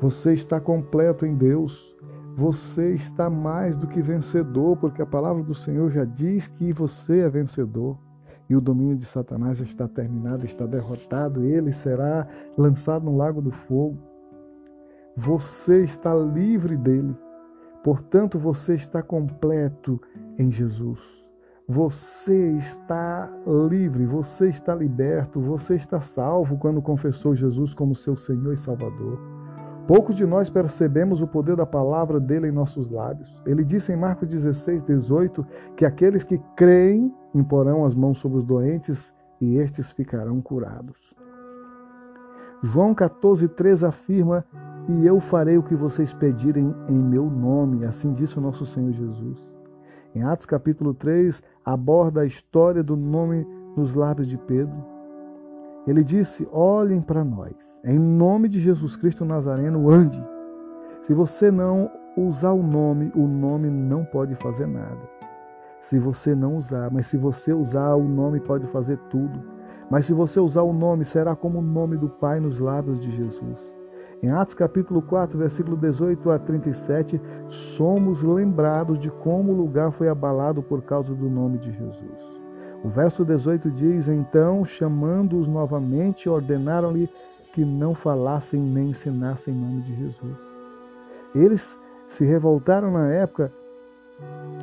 Você 0.00 0.34
está 0.34 0.60
completo 0.60 1.24
em 1.24 1.34
Deus. 1.34 1.94
Você 2.36 2.92
está 2.92 3.30
mais 3.30 3.76
do 3.76 3.86
que 3.86 4.02
vencedor, 4.02 4.76
porque 4.76 5.00
a 5.00 5.06
palavra 5.06 5.42
do 5.42 5.54
Senhor 5.54 5.90
já 5.90 6.04
diz 6.04 6.46
que 6.48 6.72
você 6.72 7.20
é 7.20 7.30
vencedor. 7.30 7.96
E 8.48 8.54
o 8.54 8.60
domínio 8.60 8.96
de 8.96 9.04
Satanás 9.04 9.60
está 9.60 9.88
terminado, 9.88 10.44
está 10.44 10.66
derrotado, 10.66 11.44
ele 11.44 11.72
será 11.72 12.26
lançado 12.56 13.04
no 13.04 13.16
lago 13.16 13.40
do 13.42 13.50
fogo. 13.50 13.98
Você 15.16 15.82
está 15.82 16.14
livre 16.14 16.76
dele. 16.76 17.16
Portanto, 17.82 18.38
você 18.38 18.74
está 18.74 19.02
completo 19.02 20.00
em 20.38 20.50
Jesus. 20.50 21.00
Você 21.68 22.50
está 22.56 23.28
livre, 23.68 24.06
você 24.06 24.48
está 24.48 24.72
liberto, 24.72 25.40
você 25.40 25.74
está 25.74 26.00
salvo 26.00 26.58
quando 26.58 26.80
confessou 26.80 27.34
Jesus 27.34 27.74
como 27.74 27.94
seu 27.94 28.16
Senhor 28.16 28.52
e 28.52 28.56
Salvador. 28.56 29.18
Poucos 29.86 30.14
de 30.16 30.26
nós 30.26 30.50
percebemos 30.50 31.22
o 31.22 31.26
poder 31.26 31.56
da 31.56 31.66
palavra 31.66 32.20
dele 32.20 32.48
em 32.48 32.52
nossos 32.52 32.90
lábios. 32.90 33.40
Ele 33.44 33.64
disse 33.64 33.92
em 33.92 33.96
Marcos 33.96 34.28
16, 34.28 34.82
18 34.82 35.46
que 35.76 35.84
aqueles 35.84 36.22
que 36.22 36.38
creem 36.56 37.12
imporão 37.34 37.84
as 37.84 37.94
mãos 37.94 38.18
sobre 38.18 38.38
os 38.38 38.44
doentes 38.44 39.12
e 39.40 39.56
estes 39.56 39.90
ficarão 39.90 40.40
curados. 40.40 41.14
João 42.62 42.94
14, 42.94 43.48
3 43.48 43.84
afirma 43.84 44.44
e 44.88 45.04
eu 45.04 45.20
farei 45.20 45.58
o 45.58 45.62
que 45.62 45.74
vocês 45.74 46.12
pedirem 46.12 46.74
em 46.88 46.98
meu 46.98 47.28
nome. 47.28 47.84
Assim 47.84 48.12
disse 48.12 48.38
o 48.38 48.40
nosso 48.40 48.64
Senhor 48.64 48.92
Jesus. 48.92 49.54
Em 50.14 50.22
Atos 50.22 50.46
capítulo 50.46 50.94
3, 50.94 51.42
aborda 51.64 52.22
a 52.22 52.26
história 52.26 52.82
do 52.82 52.96
nome 52.96 53.46
nos 53.76 53.94
lábios 53.94 54.26
de 54.26 54.38
Pedro. 54.38 54.76
Ele 55.86 56.02
disse: 56.02 56.48
Olhem 56.50 57.00
para 57.00 57.24
nós. 57.24 57.78
Em 57.84 57.98
nome 57.98 58.48
de 58.48 58.60
Jesus 58.60 58.96
Cristo 58.96 59.24
Nazareno, 59.24 59.90
ande. 59.90 60.22
Se 61.02 61.12
você 61.12 61.50
não 61.50 61.90
usar 62.16 62.52
o 62.52 62.62
nome, 62.62 63.12
o 63.14 63.26
nome 63.26 63.70
não 63.70 64.04
pode 64.04 64.34
fazer 64.36 64.66
nada. 64.66 65.15
Se 65.86 66.00
você 66.00 66.34
não 66.34 66.56
usar, 66.56 66.90
mas 66.90 67.06
se 67.06 67.16
você 67.16 67.52
usar, 67.52 67.94
o 67.94 68.02
nome 68.02 68.40
pode 68.40 68.66
fazer 68.66 68.98
tudo. 69.08 69.40
Mas 69.88 70.04
se 70.04 70.12
você 70.12 70.40
usar 70.40 70.62
o 70.62 70.72
nome, 70.72 71.04
será 71.04 71.36
como 71.36 71.60
o 71.60 71.62
nome 71.62 71.96
do 71.96 72.08
Pai 72.08 72.40
nos 72.40 72.58
lábios 72.58 72.98
de 72.98 73.12
Jesus. 73.12 73.72
Em 74.20 74.28
Atos 74.28 74.52
capítulo 74.52 75.00
4, 75.00 75.38
versículo 75.38 75.76
18 75.76 76.28
a 76.32 76.40
37, 76.40 77.22
somos 77.46 78.24
lembrados 78.24 78.98
de 78.98 79.12
como 79.12 79.52
o 79.52 79.56
lugar 79.56 79.92
foi 79.92 80.08
abalado 80.08 80.60
por 80.60 80.82
causa 80.82 81.14
do 81.14 81.30
nome 81.30 81.58
de 81.58 81.70
Jesus. 81.70 82.40
O 82.82 82.88
verso 82.88 83.24
18 83.24 83.70
diz: 83.70 84.08
Então, 84.08 84.64
chamando-os 84.64 85.46
novamente, 85.46 86.28
ordenaram-lhe 86.28 87.08
que 87.52 87.64
não 87.64 87.94
falassem 87.94 88.60
nem 88.60 88.88
ensinassem 88.88 89.54
em 89.54 89.60
nome 89.60 89.82
de 89.82 89.94
Jesus. 89.94 90.52
Eles 91.32 91.78
se 92.08 92.24
revoltaram 92.24 92.90
na 92.90 93.06
época, 93.12 93.52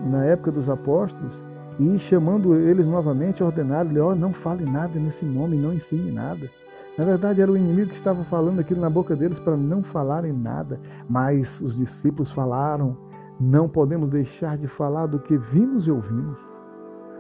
na 0.04 0.26
época 0.26 0.52
dos 0.52 0.70
apóstolos, 0.70 1.34
e 1.80 1.98
chamando 1.98 2.56
eles 2.56 2.88
novamente, 2.88 3.44
ordenaram-lhe: 3.44 4.00
oh, 4.00 4.16
não 4.16 4.34
fale 4.34 4.66
nada 4.66 5.00
nesse 5.00 5.26
nome, 5.26 5.58
não 5.58 5.74
ensine 5.74 6.12
nada. 6.12 6.50
Na 6.98 7.04
verdade, 7.04 7.42
era 7.42 7.52
o 7.52 7.58
inimigo 7.58 7.90
que 7.90 7.96
estava 7.96 8.24
falando 8.26 8.60
aquilo 8.60 8.80
na 8.80 8.90
boca 8.90 9.16
deles 9.16 9.40
para 9.40 9.58
não 9.58 9.82
falarem 9.82 10.32
nada. 10.32 10.80
Mas 11.10 11.60
os 11.60 11.78
discípulos 11.78 12.30
falaram: 12.30 12.96
não 13.40 13.68
podemos 13.68 14.10
deixar 14.10 14.58
de 14.58 14.68
falar 14.68 15.08
do 15.08 15.20
que 15.20 15.36
vimos 15.38 15.88
e 15.88 15.92
ouvimos. 15.92 16.40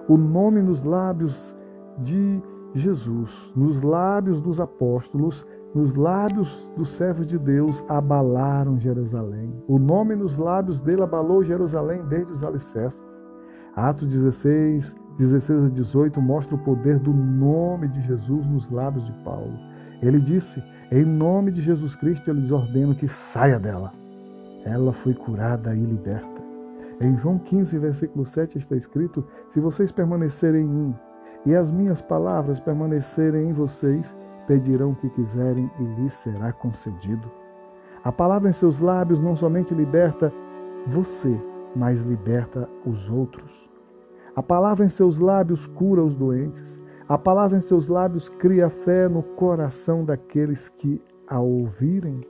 O 0.07 0.17
nome 0.17 0.61
nos 0.61 0.83
lábios 0.83 1.55
de 1.97 2.41
Jesus, 2.73 3.51
nos 3.55 3.81
lábios 3.81 4.41
dos 4.41 4.59
apóstolos, 4.59 5.45
nos 5.73 5.95
lábios 5.95 6.69
dos 6.77 6.89
servos 6.89 7.25
de 7.25 7.37
Deus, 7.37 7.83
abalaram 7.89 8.79
Jerusalém. 8.79 9.51
O 9.67 9.79
nome 9.79 10.15
nos 10.15 10.37
lábios 10.37 10.79
dele 10.79 11.01
abalou 11.01 11.43
Jerusalém 11.43 12.03
desde 12.05 12.31
os 12.31 12.43
alicerces. 12.43 13.23
Atos 13.75 14.07
16, 14.07 14.95
16 15.17 15.65
a 15.65 15.69
18 15.69 16.21
mostra 16.21 16.55
o 16.55 16.59
poder 16.59 16.99
do 16.99 17.11
nome 17.11 17.87
de 17.87 18.01
Jesus 18.01 18.45
nos 18.45 18.69
lábios 18.69 19.05
de 19.05 19.13
Paulo. 19.23 19.57
Ele 20.01 20.19
disse: 20.19 20.61
Em 20.91 21.03
nome 21.03 21.51
de 21.51 21.61
Jesus 21.61 21.95
Cristo 21.95 22.29
eu 22.29 22.35
lhes 22.35 22.51
ordeno 22.51 22.93
que 22.93 23.07
saia 23.07 23.59
dela. 23.59 23.91
Ela 24.63 24.93
foi 24.93 25.13
curada 25.13 25.75
e 25.75 25.83
liberta. 25.83 26.41
Em 27.01 27.17
João 27.17 27.39
15, 27.39 27.79
versículo 27.79 28.25
7 28.25 28.59
está 28.59 28.75
escrito: 28.75 29.25
Se 29.49 29.59
vocês 29.59 29.91
permanecerem 29.91 30.63
em 30.63 30.67
mim 30.67 30.95
e 31.45 31.55
as 31.55 31.71
minhas 31.71 32.01
palavras 32.01 32.59
permanecerem 32.59 33.49
em 33.49 33.53
vocês, 33.53 34.15
pedirão 34.47 34.91
o 34.91 34.95
que 34.95 35.09
quiserem 35.09 35.69
e 35.79 35.83
lhes 35.83 36.13
será 36.13 36.51
concedido. 36.51 37.29
A 38.03 38.11
palavra 38.11 38.49
em 38.49 38.53
seus 38.53 38.79
lábios 38.79 39.21
não 39.21 39.35
somente 39.35 39.73
liberta 39.73 40.33
você, 40.87 41.39
mas 41.75 42.01
liberta 42.01 42.69
os 42.85 43.09
outros. 43.09 43.69
A 44.35 44.43
palavra 44.43 44.83
em 44.83 44.89
seus 44.89 45.19
lábios 45.19 45.67
cura 45.67 46.03
os 46.03 46.15
doentes. 46.15 46.81
A 47.07 47.17
palavra 47.17 47.57
em 47.57 47.61
seus 47.61 47.87
lábios 47.87 48.27
cria 48.27 48.69
fé 48.69 49.07
no 49.07 49.23
coração 49.23 50.03
daqueles 50.03 50.69
que 50.69 51.01
a 51.27 51.39
ouvirem. 51.39 52.21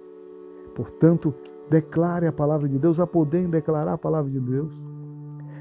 Portanto, 0.76 1.34
declare 1.70 2.28
a 2.28 2.32
palavra 2.32 2.68
de 2.68 2.78
Deus, 2.78 3.00
há 3.00 3.08
poder 3.08 3.44
em 3.44 3.50
declarar 3.50 3.94
a 3.94 3.98
palavra 3.98 4.30
de 4.30 4.40
Deus. 4.40 4.74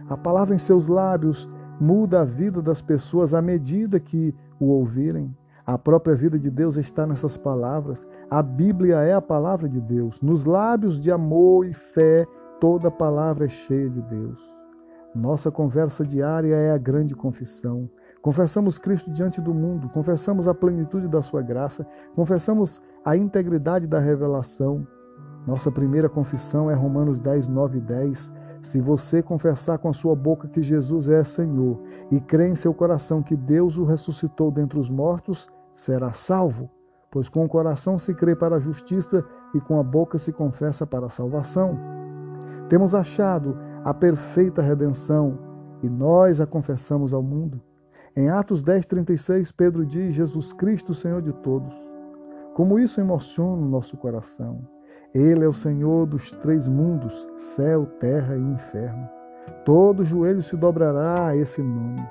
A 0.08 0.16
palavra 0.16 0.54
em 0.54 0.58
seus 0.58 0.86
lábios 0.86 1.48
muda 1.80 2.20
a 2.20 2.24
vida 2.24 2.60
das 2.60 2.82
pessoas 2.82 3.34
à 3.34 3.40
medida 3.40 3.98
que 3.98 4.34
o 4.60 4.66
ouvirem. 4.66 5.34
A 5.64 5.78
própria 5.78 6.16
vida 6.16 6.38
de 6.38 6.50
Deus 6.50 6.76
está 6.76 7.06
nessas 7.06 7.36
palavras. 7.36 8.06
A 8.28 8.42
Bíblia 8.42 8.96
é 8.96 9.12
a 9.12 9.22
palavra 9.22 9.68
de 9.68 9.80
Deus. 9.80 10.20
Nos 10.20 10.44
lábios 10.44 11.00
de 11.00 11.10
amor 11.10 11.66
e 11.66 11.72
fé, 11.72 12.26
toda 12.60 12.90
palavra 12.90 13.44
é 13.44 13.48
cheia 13.48 13.88
de 13.88 14.02
Deus. 14.02 14.40
Nossa 15.14 15.50
conversa 15.50 16.04
diária 16.04 16.54
é 16.54 16.72
a 16.72 16.78
grande 16.78 17.14
confissão. 17.14 17.88
Confessamos 18.20 18.76
Cristo 18.78 19.10
diante 19.10 19.40
do 19.40 19.52
mundo, 19.52 19.88
confessamos 19.88 20.48
a 20.48 20.54
plenitude 20.54 21.06
da 21.06 21.22
Sua 21.22 21.42
graça, 21.42 21.86
confessamos 22.14 22.80
a 23.04 23.16
integridade 23.16 23.86
da 23.86 23.98
revelação. 23.98 24.86
Nossa 25.46 25.70
primeira 25.70 26.08
confissão 26.08 26.70
é 26.70 26.74
Romanos 26.74 27.20
10, 27.20 27.46
9 27.48 27.78
e 27.78 27.80
10. 27.80 28.32
Se 28.62 28.80
você 28.80 29.20
confessar 29.20 29.76
com 29.78 29.88
a 29.88 29.92
sua 29.92 30.14
boca 30.14 30.46
que 30.46 30.62
Jesus 30.62 31.08
é 31.08 31.24
Senhor 31.24 31.80
e 32.12 32.20
crer 32.20 32.48
em 32.48 32.54
seu 32.54 32.72
coração 32.72 33.20
que 33.20 33.36
Deus 33.36 33.76
o 33.76 33.84
ressuscitou 33.84 34.52
dentre 34.52 34.78
os 34.78 34.88
mortos, 34.88 35.50
será 35.74 36.12
salvo, 36.12 36.70
pois 37.10 37.28
com 37.28 37.44
o 37.44 37.48
coração 37.48 37.98
se 37.98 38.14
crê 38.14 38.36
para 38.36 38.56
a 38.56 38.60
justiça 38.60 39.24
e 39.52 39.60
com 39.60 39.80
a 39.80 39.82
boca 39.82 40.16
se 40.16 40.32
confessa 40.32 40.86
para 40.86 41.06
a 41.06 41.10
salvação. 41.10 41.76
Temos 42.68 42.94
achado 42.94 43.58
a 43.84 43.92
perfeita 43.92 44.62
redenção 44.62 45.38
e 45.82 45.88
nós 45.88 46.40
a 46.40 46.46
confessamos 46.46 47.12
ao 47.12 47.22
mundo. 47.22 47.60
Em 48.14 48.30
Atos 48.30 48.62
10:36, 48.62 49.50
Pedro 49.50 49.84
diz: 49.84 50.14
Jesus 50.14 50.52
Cristo, 50.52 50.94
Senhor 50.94 51.20
de 51.20 51.32
todos. 51.32 51.74
Como 52.54 52.78
isso 52.78 53.00
emociona 53.00 53.60
o 53.60 53.68
nosso 53.68 53.96
coração. 53.96 54.60
Ele 55.14 55.44
é 55.44 55.48
o 55.48 55.52
Senhor 55.52 56.06
dos 56.06 56.32
três 56.32 56.66
mundos, 56.66 57.28
céu, 57.36 57.86
terra 58.00 58.34
e 58.36 58.40
inferno. 58.40 59.08
Todo 59.64 60.04
joelho 60.04 60.42
se 60.42 60.56
dobrará 60.56 61.26
a 61.26 61.36
esse 61.36 61.60
nome. 61.62 62.02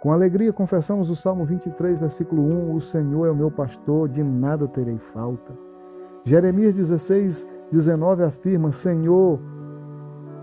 Com 0.00 0.12
alegria 0.12 0.52
confessamos 0.52 1.08
o 1.10 1.14
Salmo 1.14 1.44
23, 1.44 2.00
versículo 2.00 2.42
1: 2.42 2.74
O 2.74 2.80
Senhor 2.80 3.26
é 3.26 3.30
o 3.30 3.36
meu 3.36 3.50
pastor, 3.50 4.08
de 4.08 4.22
nada 4.24 4.66
terei 4.66 4.98
falta. 4.98 5.52
Jeremias 6.24 6.74
16, 6.74 7.46
19 7.70 8.24
afirma: 8.24 8.72
Senhor, 8.72 9.38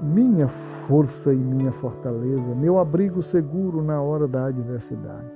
minha 0.01 0.47
força 0.47 1.33
e 1.33 1.37
minha 1.37 1.73
fortaleza, 1.73 2.55
meu 2.55 2.79
abrigo 2.79 3.21
seguro 3.21 3.83
na 3.83 4.01
hora 4.01 4.27
da 4.27 4.45
adversidade. 4.45 5.31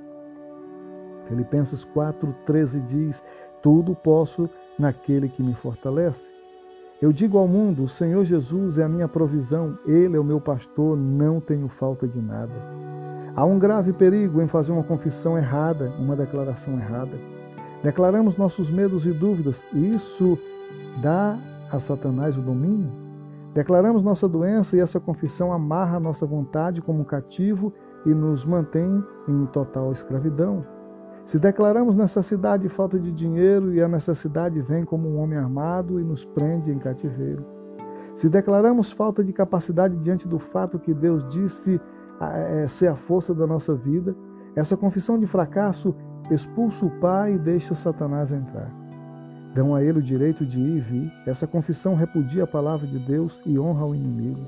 Filipenses 1.26 1.86
4,13 1.94 2.82
diz: 2.82 3.22
Tudo 3.62 3.94
posso 3.94 4.48
naquele 4.78 5.28
que 5.28 5.42
me 5.42 5.54
fortalece. 5.54 6.33
Eu 7.04 7.12
digo 7.12 7.36
ao 7.36 7.46
mundo: 7.46 7.84
o 7.84 7.88
Senhor 7.88 8.24
Jesus 8.24 8.78
é 8.78 8.82
a 8.82 8.88
minha 8.88 9.06
provisão, 9.06 9.78
Ele 9.84 10.16
é 10.16 10.18
o 10.18 10.24
meu 10.24 10.40
pastor, 10.40 10.96
não 10.96 11.38
tenho 11.38 11.68
falta 11.68 12.08
de 12.08 12.18
nada. 12.18 12.54
Há 13.36 13.44
um 13.44 13.58
grave 13.58 13.92
perigo 13.92 14.40
em 14.40 14.48
fazer 14.48 14.72
uma 14.72 14.82
confissão 14.82 15.36
errada, 15.36 15.92
uma 15.98 16.16
declaração 16.16 16.78
errada. 16.78 17.12
Declaramos 17.82 18.38
nossos 18.38 18.70
medos 18.70 19.04
e 19.04 19.12
dúvidas 19.12 19.66
e 19.74 19.94
isso 19.94 20.38
dá 21.02 21.38
a 21.70 21.78
Satanás 21.78 22.38
o 22.38 22.40
domínio. 22.40 22.90
Declaramos 23.52 24.02
nossa 24.02 24.26
doença 24.26 24.74
e 24.74 24.80
essa 24.80 24.98
confissão 24.98 25.52
amarra 25.52 26.00
nossa 26.00 26.24
vontade 26.24 26.80
como 26.80 27.04
cativo 27.04 27.70
e 28.06 28.14
nos 28.14 28.46
mantém 28.46 29.04
em 29.28 29.44
total 29.52 29.92
escravidão. 29.92 30.64
Se 31.24 31.38
declaramos 31.38 31.96
necessidade 31.96 32.66
e 32.66 32.70
falta 32.70 32.98
de 32.98 33.10
dinheiro 33.10 33.72
e 33.72 33.82
a 33.82 33.88
necessidade 33.88 34.60
vem 34.60 34.84
como 34.84 35.08
um 35.08 35.18
homem 35.18 35.38
armado 35.38 35.98
e 35.98 36.04
nos 36.04 36.24
prende 36.24 36.70
em 36.70 36.78
cativeiro. 36.78 37.44
Se 38.14 38.28
declaramos 38.28 38.92
falta 38.92 39.24
de 39.24 39.32
capacidade 39.32 39.96
diante 39.98 40.28
do 40.28 40.38
fato 40.38 40.78
que 40.78 40.92
Deus 40.92 41.26
disse 41.28 41.80
é, 42.20 42.68
ser 42.68 42.88
a 42.88 42.94
força 42.94 43.34
da 43.34 43.46
nossa 43.46 43.74
vida, 43.74 44.14
essa 44.54 44.76
confissão 44.76 45.18
de 45.18 45.26
fracasso 45.26 45.94
expulsa 46.30 46.86
o 46.86 46.90
Pai 47.00 47.34
e 47.34 47.38
deixa 47.38 47.74
Satanás 47.74 48.30
entrar. 48.30 48.70
Dão 49.54 49.74
a 49.74 49.82
ele 49.82 49.98
o 49.98 50.02
direito 50.02 50.44
de 50.44 50.60
ir 50.60 50.76
e 50.76 50.80
vir. 50.80 51.12
Essa 51.26 51.46
confissão 51.46 51.94
repudia 51.94 52.44
a 52.44 52.46
palavra 52.46 52.86
de 52.86 52.98
Deus 52.98 53.40
e 53.46 53.58
honra 53.58 53.86
o 53.86 53.94
inimigo. 53.94 54.40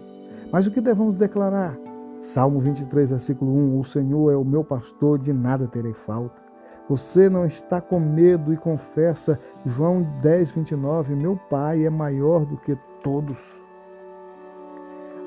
Mas 0.53 0.67
o 0.67 0.71
que 0.71 0.81
devemos 0.81 1.17
declarar? 1.17 1.77
Salmo 2.21 2.61
23, 2.61 3.11
versículo 3.11 3.53
1: 3.53 3.79
O 3.79 3.85
Senhor 3.85 4.33
é 4.33 4.37
o 4.37 4.45
meu 4.45 4.65
pastor, 4.65 5.19
de 5.19 5.33
nada 5.33 5.67
terei 5.67 5.93
falta. 5.93 6.46
Você 6.89 7.29
não 7.29 7.45
está 7.45 7.81
com 7.81 7.99
medo 7.99 8.53
e 8.53 8.57
confessa, 8.57 9.41
João 9.65 10.03
10, 10.23 10.53
29, 10.53 11.17
meu 11.17 11.37
Pai 11.51 11.85
é 11.85 11.91
maior 11.91 12.47
do 12.47 12.57
que 12.57 12.79
todos. 13.03 13.39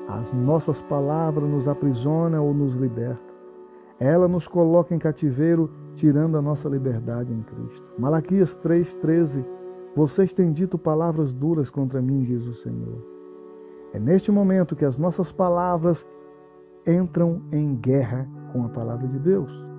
As 0.08 0.32
nossas 0.32 0.80
palavras 0.80 1.48
nos 1.48 1.68
aprisionam 1.68 2.46
ou 2.46 2.54
nos 2.54 2.74
libertam. 2.74 3.30
Ela 3.98 4.26
nos 4.26 4.48
coloca 4.48 4.94
em 4.94 4.98
cativeiro, 4.98 5.70
tirando 5.94 6.38
a 6.38 6.42
nossa 6.42 6.68
liberdade 6.68 7.30
em 7.32 7.42
Cristo. 7.42 7.86
Malaquias 7.98 8.56
3,13 8.56 9.44
Vocês 9.94 10.32
têm 10.32 10.52
dito 10.52 10.78
palavras 10.78 11.30
duras 11.30 11.68
contra 11.68 12.00
mim, 12.00 12.22
diz 12.22 12.46
o 12.46 12.54
Senhor. 12.54 13.04
É 13.92 13.98
neste 13.98 14.32
momento 14.32 14.74
que 14.74 14.86
as 14.86 14.96
nossas 14.96 15.30
palavras 15.30 16.06
entram 16.86 17.42
em 17.52 17.76
guerra 17.76 18.26
com 18.52 18.64
a 18.64 18.68
palavra 18.70 19.06
de 19.06 19.18
Deus. 19.18 19.69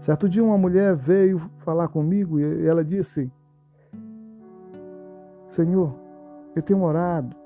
Certo 0.00 0.28
dia, 0.28 0.42
uma 0.42 0.56
mulher 0.56 0.96
veio 0.96 1.38
falar 1.58 1.88
comigo 1.88 2.40
e 2.40 2.66
ela 2.66 2.82
disse: 2.82 3.30
Senhor, 5.48 5.94
eu 6.56 6.62
tenho 6.62 6.82
orado, 6.82 7.36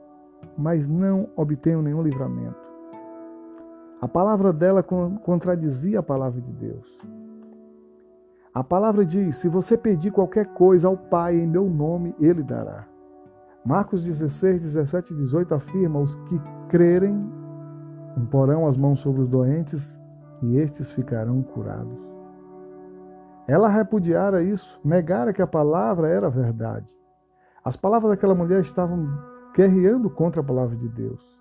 mas 0.56 0.86
não 0.86 1.28
obtenho 1.36 1.82
nenhum 1.82 2.02
livramento. 2.02 2.62
A 4.00 4.06
palavra 4.06 4.52
dela 4.52 4.82
contradizia 4.84 5.98
a 5.98 6.02
palavra 6.02 6.40
de 6.40 6.52
Deus. 6.52 6.98
A 8.52 8.62
palavra 8.62 9.04
diz: 9.04 9.36
Se 9.36 9.48
você 9.48 9.76
pedir 9.76 10.12
qualquer 10.12 10.46
coisa 10.54 10.86
ao 10.86 10.96
Pai 10.96 11.36
em 11.36 11.46
meu 11.48 11.68
nome, 11.68 12.14
Ele 12.20 12.42
dará. 12.42 12.86
Marcos 13.64 14.04
16, 14.04 14.62
17 14.62 15.12
e 15.12 15.16
18 15.16 15.54
afirma: 15.54 15.98
Os 15.98 16.14
que 16.14 16.40
crerem 16.68 17.18
imporão 18.16 18.64
as 18.64 18.76
mãos 18.76 19.00
sobre 19.00 19.22
os 19.22 19.28
doentes 19.28 19.98
e 20.40 20.56
estes 20.56 20.92
ficarão 20.92 21.42
curados. 21.42 22.13
Ela 23.46 23.68
repudiara 23.68 24.42
isso, 24.42 24.80
negara 24.84 25.32
que 25.32 25.42
a 25.42 25.46
palavra 25.46 26.08
era 26.08 26.30
verdade. 26.30 26.92
As 27.64 27.76
palavras 27.76 28.12
daquela 28.12 28.34
mulher 28.34 28.60
estavam 28.60 29.06
guerreando 29.54 30.08
contra 30.08 30.40
a 30.40 30.44
palavra 30.44 30.76
de 30.76 30.88
Deus. 30.88 31.38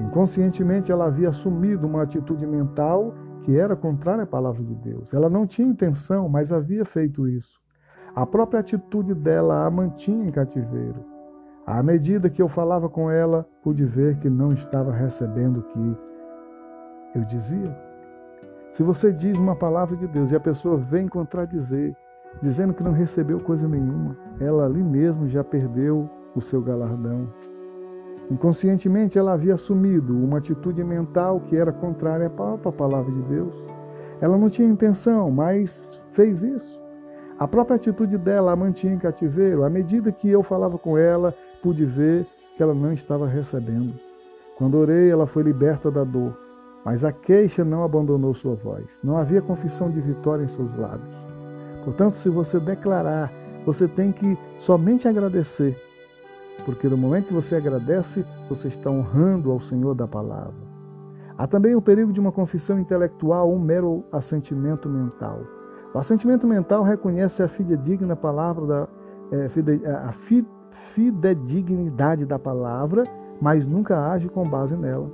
Inconscientemente, 0.00 0.90
ela 0.90 1.06
havia 1.06 1.28
assumido 1.28 1.86
uma 1.86 2.02
atitude 2.02 2.46
mental 2.46 3.14
que 3.42 3.56
era 3.56 3.76
contrária 3.76 4.24
à 4.24 4.26
palavra 4.26 4.62
de 4.62 4.74
Deus. 4.74 5.12
Ela 5.12 5.28
não 5.28 5.46
tinha 5.46 5.68
intenção, 5.68 6.28
mas 6.28 6.52
havia 6.52 6.84
feito 6.84 7.28
isso. 7.28 7.60
A 8.14 8.24
própria 8.26 8.60
atitude 8.60 9.14
dela 9.14 9.66
a 9.66 9.70
mantinha 9.70 10.26
em 10.26 10.30
cativeiro. 10.30 11.04
À 11.66 11.82
medida 11.82 12.30
que 12.30 12.42
eu 12.42 12.48
falava 12.48 12.88
com 12.88 13.10
ela, 13.10 13.46
pude 13.62 13.84
ver 13.84 14.18
que 14.18 14.28
não 14.28 14.52
estava 14.52 14.92
recebendo 14.92 15.60
o 15.60 15.62
que 15.62 15.96
eu 17.14 17.24
dizia. 17.24 17.89
Se 18.70 18.82
você 18.82 19.12
diz 19.12 19.36
uma 19.36 19.56
palavra 19.56 19.96
de 19.96 20.06
Deus 20.06 20.30
e 20.30 20.36
a 20.36 20.40
pessoa 20.40 20.76
vem 20.76 21.08
contradizer, 21.08 21.96
dizendo 22.40 22.72
que 22.72 22.82
não 22.82 22.92
recebeu 22.92 23.40
coisa 23.40 23.66
nenhuma, 23.66 24.16
ela 24.38 24.64
ali 24.64 24.82
mesmo 24.82 25.28
já 25.28 25.42
perdeu 25.42 26.08
o 26.36 26.40
seu 26.40 26.62
galardão. 26.62 27.28
Inconscientemente, 28.30 29.18
ela 29.18 29.32
havia 29.32 29.54
assumido 29.54 30.16
uma 30.16 30.38
atitude 30.38 30.84
mental 30.84 31.40
que 31.40 31.56
era 31.56 31.72
contrária 31.72 32.26
à 32.28 32.72
palavra 32.72 33.12
de 33.12 33.22
Deus. 33.22 33.52
Ela 34.20 34.38
não 34.38 34.48
tinha 34.48 34.68
intenção, 34.68 35.32
mas 35.32 36.00
fez 36.12 36.44
isso. 36.44 36.80
A 37.40 37.48
própria 37.48 37.74
atitude 37.74 38.16
dela 38.16 38.52
a 38.52 38.56
mantinha 38.56 38.94
em 38.94 38.98
cativeiro. 38.98 39.64
À 39.64 39.70
medida 39.70 40.12
que 40.12 40.28
eu 40.28 40.44
falava 40.44 40.78
com 40.78 40.96
ela, 40.96 41.34
pude 41.60 41.84
ver 41.84 42.24
que 42.56 42.62
ela 42.62 42.74
não 42.74 42.92
estava 42.92 43.26
recebendo. 43.26 43.94
Quando 44.56 44.76
orei, 44.76 45.10
ela 45.10 45.26
foi 45.26 45.42
liberta 45.42 45.90
da 45.90 46.04
dor, 46.04 46.38
mas 46.84 47.04
a 47.04 47.12
queixa 47.12 47.64
não 47.64 47.82
abandonou 47.84 48.34
sua 48.34 48.54
voz. 48.54 49.00
Não 49.02 49.16
havia 49.16 49.42
confissão 49.42 49.90
de 49.90 50.00
vitória 50.00 50.44
em 50.44 50.48
seus 50.48 50.74
lábios. 50.76 51.14
Portanto, 51.84 52.16
se 52.16 52.28
você 52.28 52.58
declarar, 52.58 53.32
você 53.64 53.86
tem 53.88 54.12
que 54.12 54.38
somente 54.56 55.06
agradecer 55.06 55.76
porque 56.60 56.88
no 56.88 56.96
momento 56.96 57.28
que 57.28 57.34
você 57.34 57.56
agradece, 57.56 58.24
você 58.48 58.68
está 58.68 58.90
honrando 58.90 59.50
ao 59.50 59.60
Senhor 59.60 59.94
da 59.94 60.06
palavra. 60.06 60.70
Há 61.36 61.46
também 61.46 61.74
o 61.74 61.80
perigo 61.80 62.12
de 62.12 62.20
uma 62.20 62.32
confissão 62.32 62.78
intelectual, 62.78 63.50
um 63.50 63.58
mero 63.58 64.04
assentimento 64.12 64.88
mental. 64.88 65.40
O 65.94 65.98
assentimento 65.98 66.46
mental 66.46 66.82
reconhece 66.82 67.42
a 67.42 67.48
fidedigna 67.48 68.14
palavra 68.14 68.66
da 68.66 68.88
é, 69.32 69.48
fide, 69.48 69.80
a 69.86 70.12
fidedignidade 70.92 72.26
da 72.26 72.38
palavra, 72.38 73.04
mas 73.40 73.66
nunca 73.66 74.10
age 74.10 74.28
com 74.28 74.48
base 74.48 74.76
nela. 74.76 75.10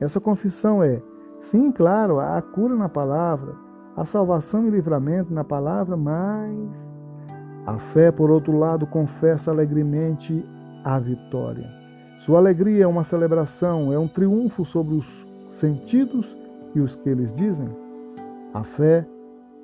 Essa 0.00 0.20
confissão 0.20 0.82
é, 0.82 1.02
sim, 1.40 1.72
claro, 1.72 2.20
há 2.20 2.40
cura 2.40 2.76
na 2.76 2.88
palavra, 2.88 3.54
a 3.96 4.04
salvação 4.04 4.66
e 4.66 4.70
livramento 4.70 5.32
na 5.32 5.42
palavra, 5.42 5.96
mas 5.96 6.88
a 7.66 7.76
fé, 7.78 8.12
por 8.12 8.30
outro 8.30 8.56
lado, 8.56 8.86
confessa 8.86 9.50
alegremente 9.50 10.44
a 10.84 10.98
vitória. 10.98 11.68
Sua 12.18 12.38
alegria 12.38 12.84
é 12.84 12.86
uma 12.86 13.04
celebração, 13.04 13.92
é 13.92 13.98
um 13.98 14.08
triunfo 14.08 14.64
sobre 14.64 14.94
os 14.94 15.26
sentidos 15.50 16.36
e 16.74 16.80
os 16.80 16.94
que 16.94 17.08
eles 17.08 17.32
dizem. 17.32 17.68
A 18.54 18.64
fé 18.64 19.06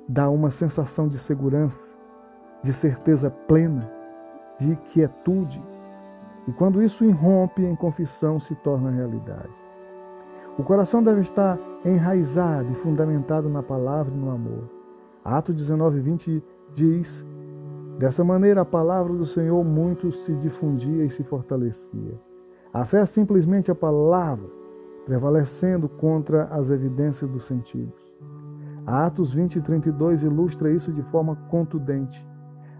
dá 0.07 0.29
uma 0.29 0.49
sensação 0.49 1.07
de 1.07 1.17
segurança, 1.17 1.97
de 2.61 2.71
certeza 2.71 3.31
plena, 3.31 3.89
de 4.59 4.75
quietude. 4.89 5.63
E 6.47 6.51
quando 6.51 6.83
isso 6.83 7.03
irrompe 7.03 7.63
em 7.65 7.75
confissão, 7.75 8.39
se 8.39 8.53
torna 8.55 8.91
realidade. 8.91 9.64
O 10.57 10.63
coração 10.63 11.03
deve 11.03 11.21
estar 11.21 11.59
enraizado 11.83 12.71
e 12.71 12.75
fundamentado 12.75 13.49
na 13.49 13.61
palavra 13.61 14.13
e 14.13 14.17
no 14.17 14.31
amor. 14.31 14.69
Atos 15.23 15.53
19, 15.53 15.99
20 15.99 16.43
diz 16.73 17.25
Dessa 17.97 18.23
maneira, 18.23 18.61
a 18.61 18.65
palavra 18.65 19.13
do 19.13 19.25
Senhor 19.25 19.63
muito 19.63 20.11
se 20.11 20.33
difundia 20.35 21.03
e 21.03 21.09
se 21.09 21.23
fortalecia. 21.23 22.19
A 22.73 22.83
fé 22.83 22.99
é 22.99 23.05
simplesmente 23.05 23.71
a 23.71 23.75
palavra, 23.75 24.49
prevalecendo 25.05 25.87
contra 25.87 26.45
as 26.45 26.69
evidências 26.69 27.29
dos 27.29 27.45
sentidos. 27.45 28.13
Atos 28.85 29.33
20 29.33 29.57
e 29.57 29.61
32 29.61 30.23
ilustra 30.23 30.71
isso 30.71 30.91
de 30.91 31.01
forma 31.03 31.35
contundente. 31.49 32.25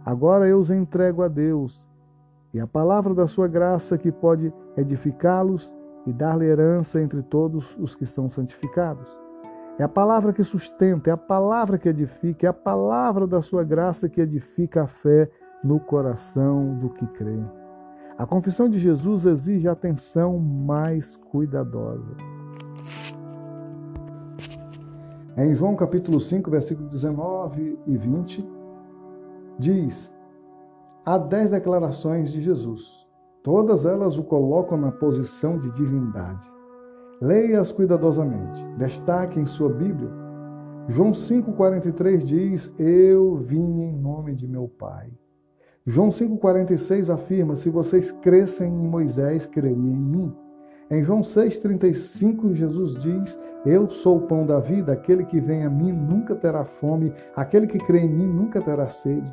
Agora 0.06 0.48
eu 0.48 0.60
os 0.60 0.70
entrego 0.70 1.24
a 1.24 1.28
Deus 1.28 1.90
e 2.54 2.60
a 2.60 2.68
palavra 2.68 3.14
da 3.14 3.26
sua 3.26 3.48
graça 3.48 3.98
que 3.98 4.12
pode 4.12 4.54
edificá-los 4.78 5.76
e 6.06 6.13
dar-lhe 6.13 6.46
herança 6.46 7.02
entre 7.02 7.22
todos 7.22 7.76
os 7.80 7.96
que 7.96 8.06
são 8.06 8.30
santificados. 8.30 9.08
É 9.78 9.84
a 9.84 9.89
palavra 9.89 10.32
que 10.32 10.44
sustenta, 10.44 11.10
é 11.10 11.13
a 11.13 11.18
palavra 11.18 11.78
que 11.78 11.89
edifica, 11.89 12.48
é 12.48 12.50
a 12.50 12.54
palavra 12.54 13.28
da 13.28 13.41
sua 13.41 13.63
graça 13.63 14.08
que 14.08 14.22
edifica 14.22 14.84
a 14.84 14.88
fé 14.88 15.30
no 15.63 15.80
coração 15.80 16.76
do 16.76 16.89
que 16.89 17.06
crê. 17.08 17.39
A 18.18 18.26
confissão 18.26 18.70
de 18.70 18.80
Jesus 18.80 19.26
exige 19.26 19.68
atenção 19.68 20.39
mais 20.39 21.18
cuidadosa. 21.18 22.15
É 25.36 25.46
em 25.46 25.54
João 25.54 25.76
capítulo 25.76 26.22
5, 26.22 26.50
versículos 26.50 26.89
19 26.89 27.78
e 27.86 27.98
20, 27.98 28.48
diz: 29.60 30.15
Há 31.06 31.18
dez 31.18 31.50
declarações 31.50 32.32
de 32.32 32.41
Jesus. 32.41 33.05
Todas 33.46 33.86
elas 33.86 34.18
o 34.18 34.24
colocam 34.24 34.76
na 34.76 34.92
posição 34.92 35.60
de 35.60 35.72
divindade. 35.72 36.52
Leia-as 37.22 37.72
cuidadosamente. 37.72 38.66
Destaque 38.76 39.40
em 39.40 39.46
sua 39.46 39.70
Bíblia. 39.70 40.10
João 40.88 41.12
5,43 41.12 42.24
diz: 42.24 42.74
Eu 42.80 43.36
vim 43.36 43.84
em 43.84 43.94
nome 43.94 44.34
de 44.34 44.48
meu 44.48 44.68
Pai. 44.68 45.12
João 45.86 46.10
5,46 46.10 47.14
afirma: 47.14 47.56
Se 47.56 47.70
vocês 47.70 48.10
crescem 48.12 48.68
em 48.68 48.88
Moisés, 48.88 49.46
creriam 49.46 49.78
em 49.78 49.96
mim. 49.96 50.34
Em 50.90 51.04
João 51.04 51.22
6,35, 51.22 52.52
Jesus 52.52 52.96
diz: 52.96 53.40
Eu 53.64 53.92
sou 53.92 54.18
o 54.18 54.22
pão 54.22 54.44
da 54.44 54.60
vida, 54.60 54.92
aquele 54.94 55.24
que 55.24 55.40
vem 55.40 55.64
a 55.64 55.70
mim 55.70 55.92
nunca 55.92 56.34
terá 56.34 56.66
fome, 56.66 57.14
aquele 57.36 57.68
que 57.68 57.78
crê 57.78 58.00
em 58.00 58.10
mim 58.10 58.26
nunca 58.26 58.60
terá 58.60 58.90
sede. 58.90 59.32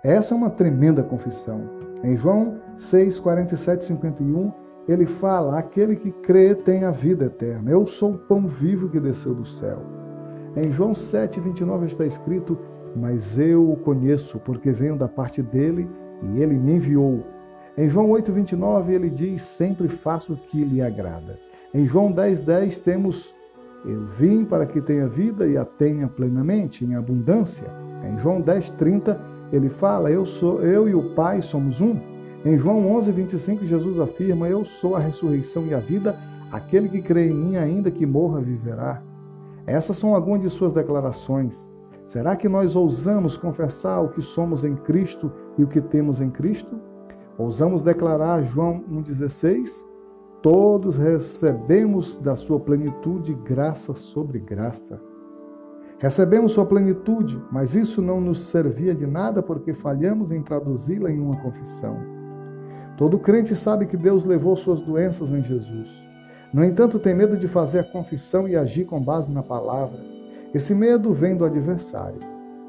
Essa 0.00 0.32
é 0.32 0.36
uma 0.36 0.50
tremenda 0.50 1.02
confissão. 1.02 1.91
Em 2.02 2.16
João 2.16 2.60
6, 2.76 3.20
47 3.20 3.84
51, 3.84 4.52
ele 4.88 5.06
fala: 5.06 5.58
Aquele 5.58 5.94
que 5.94 6.10
crê 6.10 6.54
tem 6.54 6.84
a 6.84 6.90
vida 6.90 7.26
eterna. 7.26 7.70
Eu 7.70 7.86
sou 7.86 8.12
o 8.12 8.18
pão 8.18 8.46
vivo 8.46 8.88
que 8.88 8.98
desceu 8.98 9.34
do 9.34 9.46
céu. 9.46 9.82
Em 10.56 10.70
João 10.70 10.94
7, 10.94 11.38
29 11.38 11.86
está 11.86 12.04
escrito: 12.04 12.58
Mas 12.96 13.38
eu 13.38 13.70
o 13.70 13.76
conheço, 13.76 14.40
porque 14.40 14.72
venho 14.72 14.96
da 14.96 15.06
parte 15.06 15.42
dele 15.42 15.88
e 16.22 16.42
ele 16.42 16.58
me 16.58 16.72
enviou. 16.74 17.24
Em 17.78 17.88
João 17.88 18.10
8, 18.10 18.32
29, 18.32 18.92
ele 18.92 19.08
diz: 19.08 19.42
Sempre 19.42 19.86
faço 19.88 20.32
o 20.32 20.36
que 20.36 20.64
lhe 20.64 20.82
agrada. 20.82 21.38
Em 21.72 21.86
João 21.86 22.10
10, 22.10 22.40
10, 22.40 22.78
temos: 22.80 23.32
Eu 23.84 24.06
vim 24.18 24.44
para 24.44 24.66
que 24.66 24.80
tenha 24.80 25.06
vida 25.06 25.46
e 25.46 25.56
a 25.56 25.64
tenha 25.64 26.08
plenamente, 26.08 26.84
em 26.84 26.96
abundância. 26.96 27.68
Em 28.04 28.18
João 28.18 28.40
10, 28.40 28.70
30, 28.72 29.31
ele 29.52 29.68
fala: 29.68 30.10
Eu 30.10 30.24
sou 30.24 30.62
eu 30.62 30.88
e 30.88 30.94
o 30.94 31.14
Pai 31.14 31.42
somos 31.42 31.80
um. 31.80 31.96
Em 32.44 32.58
João 32.58 32.90
11, 32.96 33.12
25, 33.12 33.66
Jesus 33.66 34.00
afirma: 34.00 34.48
Eu 34.48 34.64
sou 34.64 34.96
a 34.96 34.98
ressurreição 34.98 35.66
e 35.66 35.74
a 35.74 35.78
vida. 35.78 36.18
Aquele 36.50 36.88
que 36.88 37.02
crê 37.02 37.28
em 37.28 37.34
mim, 37.34 37.56
ainda 37.56 37.90
que 37.90 38.04
morra, 38.04 38.40
viverá. 38.40 39.02
Essas 39.66 39.96
são 39.96 40.14
algumas 40.14 40.40
de 40.40 40.50
suas 40.50 40.72
declarações. 40.72 41.70
Será 42.06 42.34
que 42.34 42.48
nós 42.48 42.74
ousamos 42.74 43.36
confessar 43.36 44.00
o 44.00 44.08
que 44.08 44.20
somos 44.20 44.64
em 44.64 44.74
Cristo 44.74 45.30
e 45.56 45.64
o 45.64 45.68
que 45.68 45.80
temos 45.80 46.20
em 46.20 46.30
Cristo? 46.30 46.80
Ousamos 47.38 47.80
declarar 47.80 48.42
João 48.42 48.84
1,16? 48.90 49.84
Todos 50.42 50.96
recebemos 50.96 52.18
da 52.18 52.36
sua 52.36 52.58
plenitude 52.58 53.32
graça 53.32 53.94
sobre 53.94 54.40
graça. 54.40 55.00
Recebemos 56.02 56.50
sua 56.50 56.66
plenitude, 56.66 57.40
mas 57.48 57.76
isso 57.76 58.02
não 58.02 58.20
nos 58.20 58.48
servia 58.48 58.92
de 58.92 59.06
nada 59.06 59.40
porque 59.40 59.72
falhamos 59.72 60.32
em 60.32 60.42
traduzi-la 60.42 61.12
em 61.12 61.20
uma 61.20 61.36
confissão. 61.36 61.96
Todo 62.96 63.20
crente 63.20 63.54
sabe 63.54 63.86
que 63.86 63.96
Deus 63.96 64.24
levou 64.24 64.56
suas 64.56 64.80
doenças 64.80 65.30
em 65.30 65.40
Jesus. 65.44 65.88
No 66.52 66.64
entanto, 66.64 66.98
tem 66.98 67.14
medo 67.14 67.36
de 67.36 67.46
fazer 67.46 67.78
a 67.78 67.84
confissão 67.84 68.48
e 68.48 68.56
agir 68.56 68.84
com 68.84 69.00
base 69.00 69.30
na 69.30 69.44
palavra. 69.44 70.00
Esse 70.52 70.74
medo 70.74 71.12
vem 71.12 71.36
do 71.36 71.44
adversário. 71.44 72.18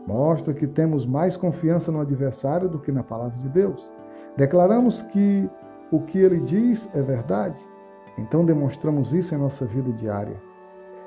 Mostra 0.06 0.54
que 0.54 0.68
temos 0.68 1.04
mais 1.04 1.36
confiança 1.36 1.92
no 1.92 2.02
adversário 2.02 2.70
do 2.70 2.78
que 2.78 2.92
na 2.92 3.02
palavra 3.02 3.40
de 3.40 3.50
Deus. 3.50 3.90
Declaramos 4.38 5.02
que 5.02 5.50
o 5.92 6.02
que 6.02 6.20
ele 6.20 6.40
diz 6.40 6.88
é 6.94 7.02
verdade, 7.02 7.66
então 8.16 8.46
demonstramos 8.46 9.12
isso 9.12 9.34
em 9.34 9.40
nossa 9.40 9.66
vida 9.66 9.92
diária. 9.92 10.53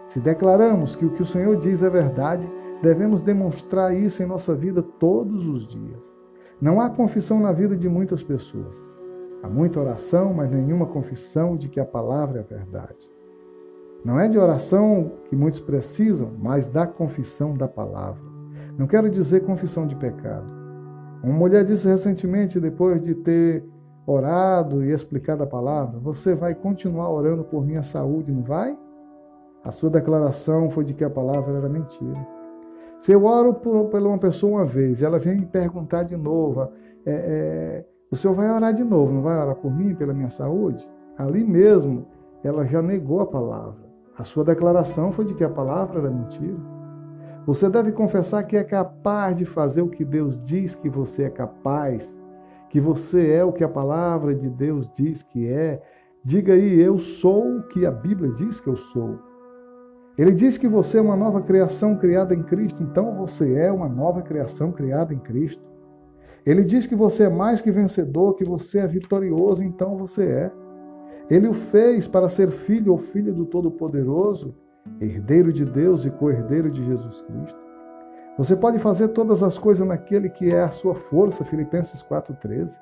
Se 0.06 0.20
declaramos 0.20 0.94
que 0.94 1.04
o 1.04 1.10
que 1.10 1.22
o 1.22 1.26
Senhor 1.26 1.56
diz 1.56 1.82
é 1.82 1.90
verdade, 1.90 2.50
devemos 2.82 3.22
demonstrar 3.22 3.94
isso 3.94 4.22
em 4.22 4.26
nossa 4.26 4.54
vida 4.54 4.82
todos 4.82 5.46
os 5.46 5.66
dias. 5.66 6.20
Não 6.60 6.80
há 6.80 6.88
confissão 6.88 7.40
na 7.40 7.52
vida 7.52 7.76
de 7.76 7.88
muitas 7.88 8.22
pessoas. 8.22 8.88
Há 9.42 9.48
muita 9.48 9.80
oração, 9.80 10.32
mas 10.32 10.50
nenhuma 10.50 10.86
confissão 10.86 11.56
de 11.56 11.68
que 11.68 11.80
a 11.80 11.84
palavra 11.84 12.40
é 12.40 12.42
verdade. 12.42 13.10
Não 14.04 14.18
é 14.20 14.28
de 14.28 14.38
oração 14.38 15.12
que 15.24 15.36
muitos 15.36 15.60
precisam, 15.60 16.32
mas 16.38 16.66
da 16.66 16.86
confissão 16.86 17.54
da 17.54 17.68
palavra. 17.68 18.22
Não 18.78 18.86
quero 18.86 19.10
dizer 19.10 19.44
confissão 19.44 19.86
de 19.86 19.96
pecado. 19.96 20.46
Uma 21.22 21.34
mulher 21.34 21.64
disse 21.64 21.88
recentemente, 21.88 22.60
depois 22.60 23.00
de 23.02 23.14
ter 23.14 23.64
orado 24.06 24.84
e 24.84 24.92
explicado 24.92 25.42
a 25.42 25.46
palavra: 25.46 25.98
Você 25.98 26.34
vai 26.34 26.54
continuar 26.54 27.10
orando 27.10 27.42
por 27.42 27.66
minha 27.66 27.82
saúde, 27.82 28.30
não 28.30 28.42
vai? 28.42 28.78
A 29.66 29.72
sua 29.72 29.90
declaração 29.90 30.70
foi 30.70 30.84
de 30.84 30.94
que 30.94 31.02
a 31.02 31.10
palavra 31.10 31.56
era 31.56 31.68
mentira. 31.68 32.24
Se 33.00 33.10
eu 33.10 33.24
oro 33.24 33.52
por, 33.52 33.86
por 33.86 34.00
uma 34.00 34.16
pessoa 34.16 34.60
uma 34.60 34.64
vez 34.64 35.02
ela 35.02 35.18
vem 35.18 35.38
me 35.38 35.46
perguntar 35.46 36.04
de 36.04 36.16
novo, 36.16 36.70
é, 37.04 37.10
é, 37.10 37.84
o 38.08 38.14
senhor 38.14 38.34
vai 38.34 38.48
orar 38.48 38.72
de 38.72 38.84
novo, 38.84 39.12
não 39.12 39.22
vai 39.22 39.36
orar 39.36 39.56
por 39.56 39.74
mim, 39.74 39.92
pela 39.92 40.14
minha 40.14 40.30
saúde? 40.30 40.88
Ali 41.18 41.42
mesmo, 41.42 42.06
ela 42.44 42.64
já 42.64 42.80
negou 42.80 43.20
a 43.20 43.26
palavra. 43.26 43.84
A 44.16 44.22
sua 44.22 44.44
declaração 44.44 45.10
foi 45.10 45.24
de 45.24 45.34
que 45.34 45.42
a 45.42 45.50
palavra 45.50 45.98
era 45.98 46.10
mentira. 46.12 46.60
Você 47.44 47.68
deve 47.68 47.90
confessar 47.90 48.44
que 48.44 48.56
é 48.56 48.62
capaz 48.62 49.36
de 49.36 49.44
fazer 49.44 49.82
o 49.82 49.88
que 49.88 50.04
Deus 50.04 50.40
diz 50.40 50.76
que 50.76 50.88
você 50.88 51.24
é 51.24 51.30
capaz, 51.30 52.16
que 52.70 52.80
você 52.80 53.32
é 53.32 53.44
o 53.44 53.52
que 53.52 53.64
a 53.64 53.68
palavra 53.68 54.32
de 54.32 54.48
Deus 54.48 54.88
diz 54.88 55.24
que 55.24 55.48
é. 55.48 55.82
Diga 56.24 56.52
aí, 56.52 56.80
eu 56.80 57.00
sou 57.00 57.56
o 57.56 57.62
que 57.64 57.84
a 57.84 57.90
Bíblia 57.90 58.30
diz 58.30 58.60
que 58.60 58.68
eu 58.68 58.76
sou. 58.76 59.25
Ele 60.18 60.32
diz 60.32 60.56
que 60.56 60.66
você 60.66 60.98
é 60.98 61.02
uma 61.02 61.16
nova 61.16 61.42
criação 61.42 61.96
criada 61.96 62.34
em 62.34 62.42
Cristo, 62.42 62.82
então 62.82 63.14
você 63.14 63.54
é 63.54 63.70
uma 63.70 63.88
nova 63.88 64.22
criação 64.22 64.72
criada 64.72 65.12
em 65.12 65.18
Cristo. 65.18 65.62
Ele 66.44 66.64
diz 66.64 66.86
que 66.86 66.94
você 66.94 67.24
é 67.24 67.28
mais 67.28 67.60
que 67.60 67.70
vencedor, 67.70 68.34
que 68.34 68.44
você 68.44 68.78
é 68.78 68.86
vitorioso, 68.86 69.62
então 69.62 69.96
você 69.96 70.24
é. 70.24 70.52
Ele 71.28 71.48
o 71.48 71.52
fez 71.52 72.06
para 72.06 72.28
ser 72.28 72.50
filho 72.50 72.92
ou 72.92 72.98
filha 72.98 73.32
do 73.32 73.44
Todo-Poderoso, 73.44 74.54
herdeiro 75.00 75.52
de 75.52 75.64
Deus 75.64 76.04
e 76.04 76.10
co-herdeiro 76.10 76.70
de 76.70 76.84
Jesus 76.84 77.20
Cristo. 77.22 77.58
Você 78.38 78.54
pode 78.54 78.78
fazer 78.78 79.08
todas 79.08 79.42
as 79.42 79.58
coisas 79.58 79.86
naquele 79.86 80.28
que 80.28 80.48
é 80.50 80.62
a 80.62 80.70
sua 80.70 80.94
força, 80.94 81.44
Filipenses 81.44 82.02
4,13. 82.02 82.78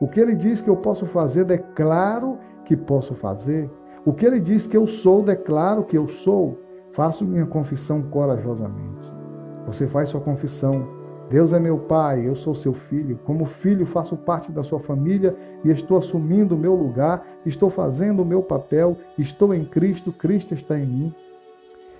O 0.00 0.08
que 0.08 0.18
ele 0.18 0.34
diz 0.34 0.62
que 0.62 0.70
eu 0.70 0.76
posso 0.76 1.06
fazer, 1.06 1.44
declaro 1.44 2.38
que 2.64 2.76
posso 2.76 3.14
fazer. 3.14 3.70
O 4.04 4.12
que 4.12 4.24
ele 4.24 4.40
diz 4.40 4.66
que 4.66 4.76
eu 4.76 4.86
sou, 4.86 5.22
declaro 5.22 5.84
que 5.84 5.98
eu 5.98 6.08
sou. 6.08 6.58
Faço 6.92 7.24
minha 7.24 7.46
confissão 7.46 8.02
corajosamente. 8.02 9.10
Você 9.66 9.86
faz 9.86 10.10
sua 10.10 10.20
confissão. 10.20 10.86
Deus 11.30 11.52
é 11.52 11.58
meu 11.58 11.78
pai, 11.78 12.28
eu 12.28 12.34
sou 12.34 12.54
seu 12.54 12.74
filho. 12.74 13.18
Como 13.24 13.46
filho, 13.46 13.86
faço 13.86 14.16
parte 14.16 14.52
da 14.52 14.62
sua 14.62 14.78
família 14.78 15.34
e 15.64 15.70
estou 15.70 15.96
assumindo 15.96 16.54
o 16.54 16.58
meu 16.58 16.74
lugar, 16.74 17.26
estou 17.46 17.70
fazendo 17.70 18.22
o 18.22 18.26
meu 18.26 18.42
papel, 18.42 18.98
estou 19.16 19.54
em 19.54 19.64
Cristo, 19.64 20.12
Cristo 20.12 20.52
está 20.52 20.78
em 20.78 20.86
mim. 20.86 21.14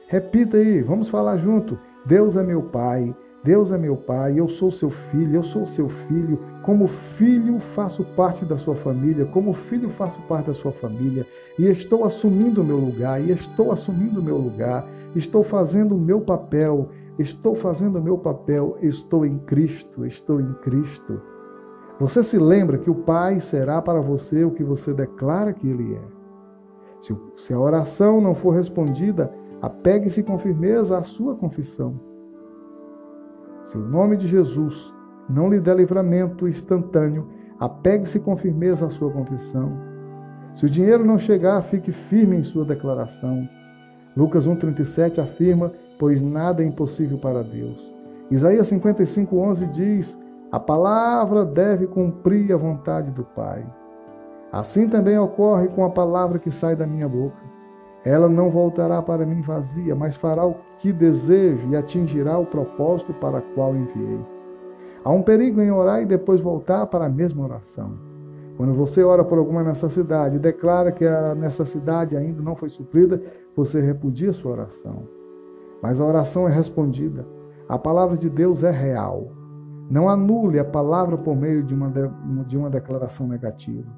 Repita 0.06 0.58
aí, 0.58 0.82
vamos 0.82 1.08
falar 1.08 1.38
junto. 1.38 1.78
Deus 2.04 2.36
é 2.36 2.42
meu 2.42 2.64
pai, 2.64 3.16
Deus 3.42 3.72
é 3.72 3.78
meu 3.78 3.96
pai, 3.96 4.38
eu 4.38 4.48
sou 4.48 4.70
seu 4.70 4.90
filho, 4.90 5.36
eu 5.36 5.42
sou 5.42 5.64
seu 5.66 5.88
filho. 5.88 6.38
Como 6.62 6.86
filho, 6.86 7.58
faço 7.58 8.04
parte 8.16 8.44
da 8.44 8.56
sua 8.56 8.74
família, 8.74 9.26
como 9.26 9.52
filho, 9.52 9.90
faço 9.90 10.20
parte 10.22 10.46
da 10.46 10.54
sua 10.54 10.72
família, 10.72 11.26
e 11.58 11.66
estou 11.66 12.04
assumindo 12.04 12.62
o 12.62 12.64
meu 12.64 12.78
lugar, 12.78 13.20
e 13.20 13.32
estou 13.32 13.72
assumindo 13.72 14.20
o 14.20 14.22
meu 14.22 14.38
lugar, 14.38 14.86
estou 15.16 15.42
fazendo 15.42 15.96
o 15.96 15.98
meu 15.98 16.20
papel, 16.20 16.88
estou 17.18 17.54
fazendo 17.54 17.98
o 17.98 18.02
meu 18.02 18.16
papel, 18.16 18.78
estou 18.80 19.26
em 19.26 19.38
Cristo, 19.38 20.06
estou 20.06 20.40
em 20.40 20.52
Cristo. 20.54 21.20
Você 21.98 22.22
se 22.22 22.38
lembra 22.38 22.78
que 22.78 22.90
o 22.90 22.94
Pai 22.94 23.40
será 23.40 23.82
para 23.82 24.00
você 24.00 24.44
o 24.44 24.50
que 24.50 24.64
você 24.64 24.94
declara 24.94 25.52
que 25.52 25.68
Ele 25.68 25.94
é. 25.94 26.22
Se 27.36 27.52
a 27.52 27.58
oração 27.58 28.20
não 28.20 28.34
for 28.34 28.50
respondida, 28.50 29.32
apegue-se 29.60 30.22
com 30.22 30.38
firmeza 30.38 30.96
à 30.96 31.02
sua 31.02 31.34
confissão. 31.34 32.00
Se 33.64 33.76
o 33.76 33.80
nome 33.80 34.16
de 34.16 34.28
Jesus 34.28 34.92
não 35.28 35.48
lhe 35.48 35.60
der 35.60 35.76
livramento 35.76 36.48
instantâneo, 36.48 37.28
apegue-se 37.58 38.20
com 38.20 38.36
firmeza 38.36 38.86
à 38.86 38.90
sua 38.90 39.10
confissão. 39.10 39.72
Se 40.54 40.66
o 40.66 40.70
dinheiro 40.70 41.04
não 41.04 41.18
chegar, 41.18 41.62
fique 41.62 41.92
firme 41.92 42.36
em 42.36 42.42
sua 42.42 42.64
declaração. 42.64 43.48
Lucas 44.16 44.46
1,37 44.46 45.18
afirma: 45.18 45.72
Pois 45.98 46.20
nada 46.20 46.62
é 46.62 46.66
impossível 46.66 47.18
para 47.18 47.42
Deus. 47.42 47.80
Isaías 48.30 48.70
55,11 48.70 49.70
diz: 49.70 50.18
A 50.50 50.60
palavra 50.60 51.44
deve 51.44 51.86
cumprir 51.86 52.52
a 52.52 52.56
vontade 52.56 53.10
do 53.10 53.24
Pai. 53.24 53.64
Assim 54.52 54.86
também 54.86 55.18
ocorre 55.18 55.68
com 55.68 55.84
a 55.84 55.90
palavra 55.90 56.38
que 56.38 56.50
sai 56.50 56.76
da 56.76 56.86
minha 56.86 57.08
boca. 57.08 57.40
Ela 58.04 58.28
não 58.28 58.50
voltará 58.50 59.00
para 59.00 59.24
mim 59.24 59.40
vazia, 59.40 59.94
mas 59.94 60.16
fará 60.16 60.44
o 60.44 60.56
que 60.78 60.92
desejo 60.92 61.70
e 61.70 61.76
atingirá 61.76 62.36
o 62.36 62.44
propósito 62.44 63.14
para 63.14 63.38
o 63.38 63.42
qual 63.54 63.74
enviei. 63.74 64.20
Há 65.04 65.10
um 65.10 65.22
perigo 65.22 65.60
em 65.60 65.70
orar 65.70 66.02
e 66.02 66.06
depois 66.06 66.40
voltar 66.40 66.86
para 66.86 67.06
a 67.06 67.10
mesma 67.10 67.44
oração. 67.44 68.12
Quando 68.56 68.74
você 68.74 69.02
ora 69.02 69.24
por 69.24 69.38
alguma 69.38 69.62
necessidade 69.64 70.36
e 70.36 70.38
declara 70.40 70.92
que 70.92 71.04
a 71.04 71.34
necessidade 71.34 72.16
ainda 72.16 72.42
não 72.42 72.54
foi 72.54 72.68
suprida, 72.68 73.20
você 73.56 73.80
repudia 73.80 74.32
sua 74.32 74.52
oração. 74.52 75.02
Mas 75.82 76.00
a 76.00 76.04
oração 76.04 76.46
é 76.46 76.52
respondida. 76.52 77.26
A 77.68 77.78
palavra 77.78 78.16
de 78.16 78.30
Deus 78.30 78.62
é 78.62 78.70
real. 78.70 79.32
Não 79.90 80.08
anule 80.08 80.58
a 80.58 80.64
palavra 80.64 81.18
por 81.18 81.34
meio 81.34 81.62
de 81.62 81.74
uma, 81.74 81.90
de, 81.90 82.08
de 82.46 82.56
uma 82.56 82.70
declaração 82.70 83.26
negativa. 83.26 83.90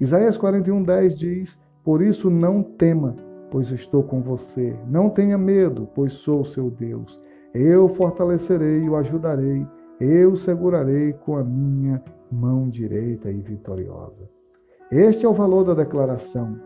Isaías 0.00 0.38
41,10 0.38 1.14
diz: 1.14 1.60
Por 1.82 2.00
isso 2.02 2.30
não 2.30 2.62
tema, 2.62 3.16
pois 3.50 3.70
estou 3.70 4.02
com 4.02 4.20
você. 4.20 4.76
Não 4.88 5.10
tenha 5.10 5.36
medo, 5.36 5.88
pois 5.94 6.12
sou 6.12 6.44
seu 6.44 6.70
Deus. 6.70 7.20
Eu 7.52 7.88
fortalecerei 7.88 8.82
e 8.82 8.90
o 8.90 8.96
ajudarei, 8.96 9.66
eu 10.00 10.36
segurarei 10.36 11.12
com 11.12 11.36
a 11.36 11.44
minha 11.44 12.02
mão 12.30 12.68
direita 12.68 13.30
e 13.30 13.40
vitoriosa. 13.40 14.28
Este 14.90 15.24
é 15.24 15.28
o 15.28 15.32
valor 15.32 15.64
da 15.64 15.74
declaração. 15.74 16.58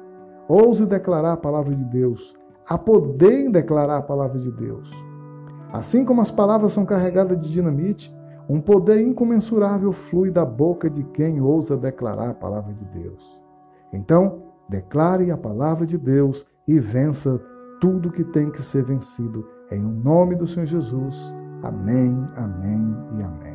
Ouse 0.49 0.85
declarar 0.87 1.33
a 1.33 1.37
palavra 1.37 1.75
de 1.75 1.85
Deus. 1.85 2.37
há 2.67 2.77
poder 2.77 3.51
declarar 3.51 3.97
a 3.97 4.03
palavra 4.03 4.38
de 4.38 4.51
Deus. 4.53 4.91
Assim 5.73 6.05
como 6.05 6.21
as 6.21 6.31
palavras 6.31 6.73
são 6.73 6.85
carregadas 6.85 7.41
de 7.41 7.51
dinamite, 7.51 8.14
um 8.49 8.61
poder 8.61 9.01
incomensurável 9.01 9.93
flui 9.93 10.31
da 10.31 10.45
boca 10.45 10.88
de 10.91 11.03
quem 11.03 11.41
ousa 11.41 11.77
declarar 11.77 12.31
a 12.31 12.35
palavra 12.35 12.75
de 12.75 12.85
Deus. 12.87 13.38
Então, 13.93 14.43
declare 14.69 15.31
a 15.31 15.37
palavra 15.37 15.87
de 15.87 15.97
Deus 15.97 16.47
e 16.67 16.79
vença 16.79 17.41
tudo 17.81 18.11
que 18.11 18.25
tem 18.25 18.51
que 18.51 18.62
ser 18.62 18.85
vencido. 18.85 19.47
Em 19.71 19.81
nome 19.81 20.35
do 20.35 20.47
Senhor 20.47 20.67
Jesus. 20.67 21.35
Amém, 21.62 22.29
amém 22.37 22.97
e 23.18 23.23
amém. 23.23 23.48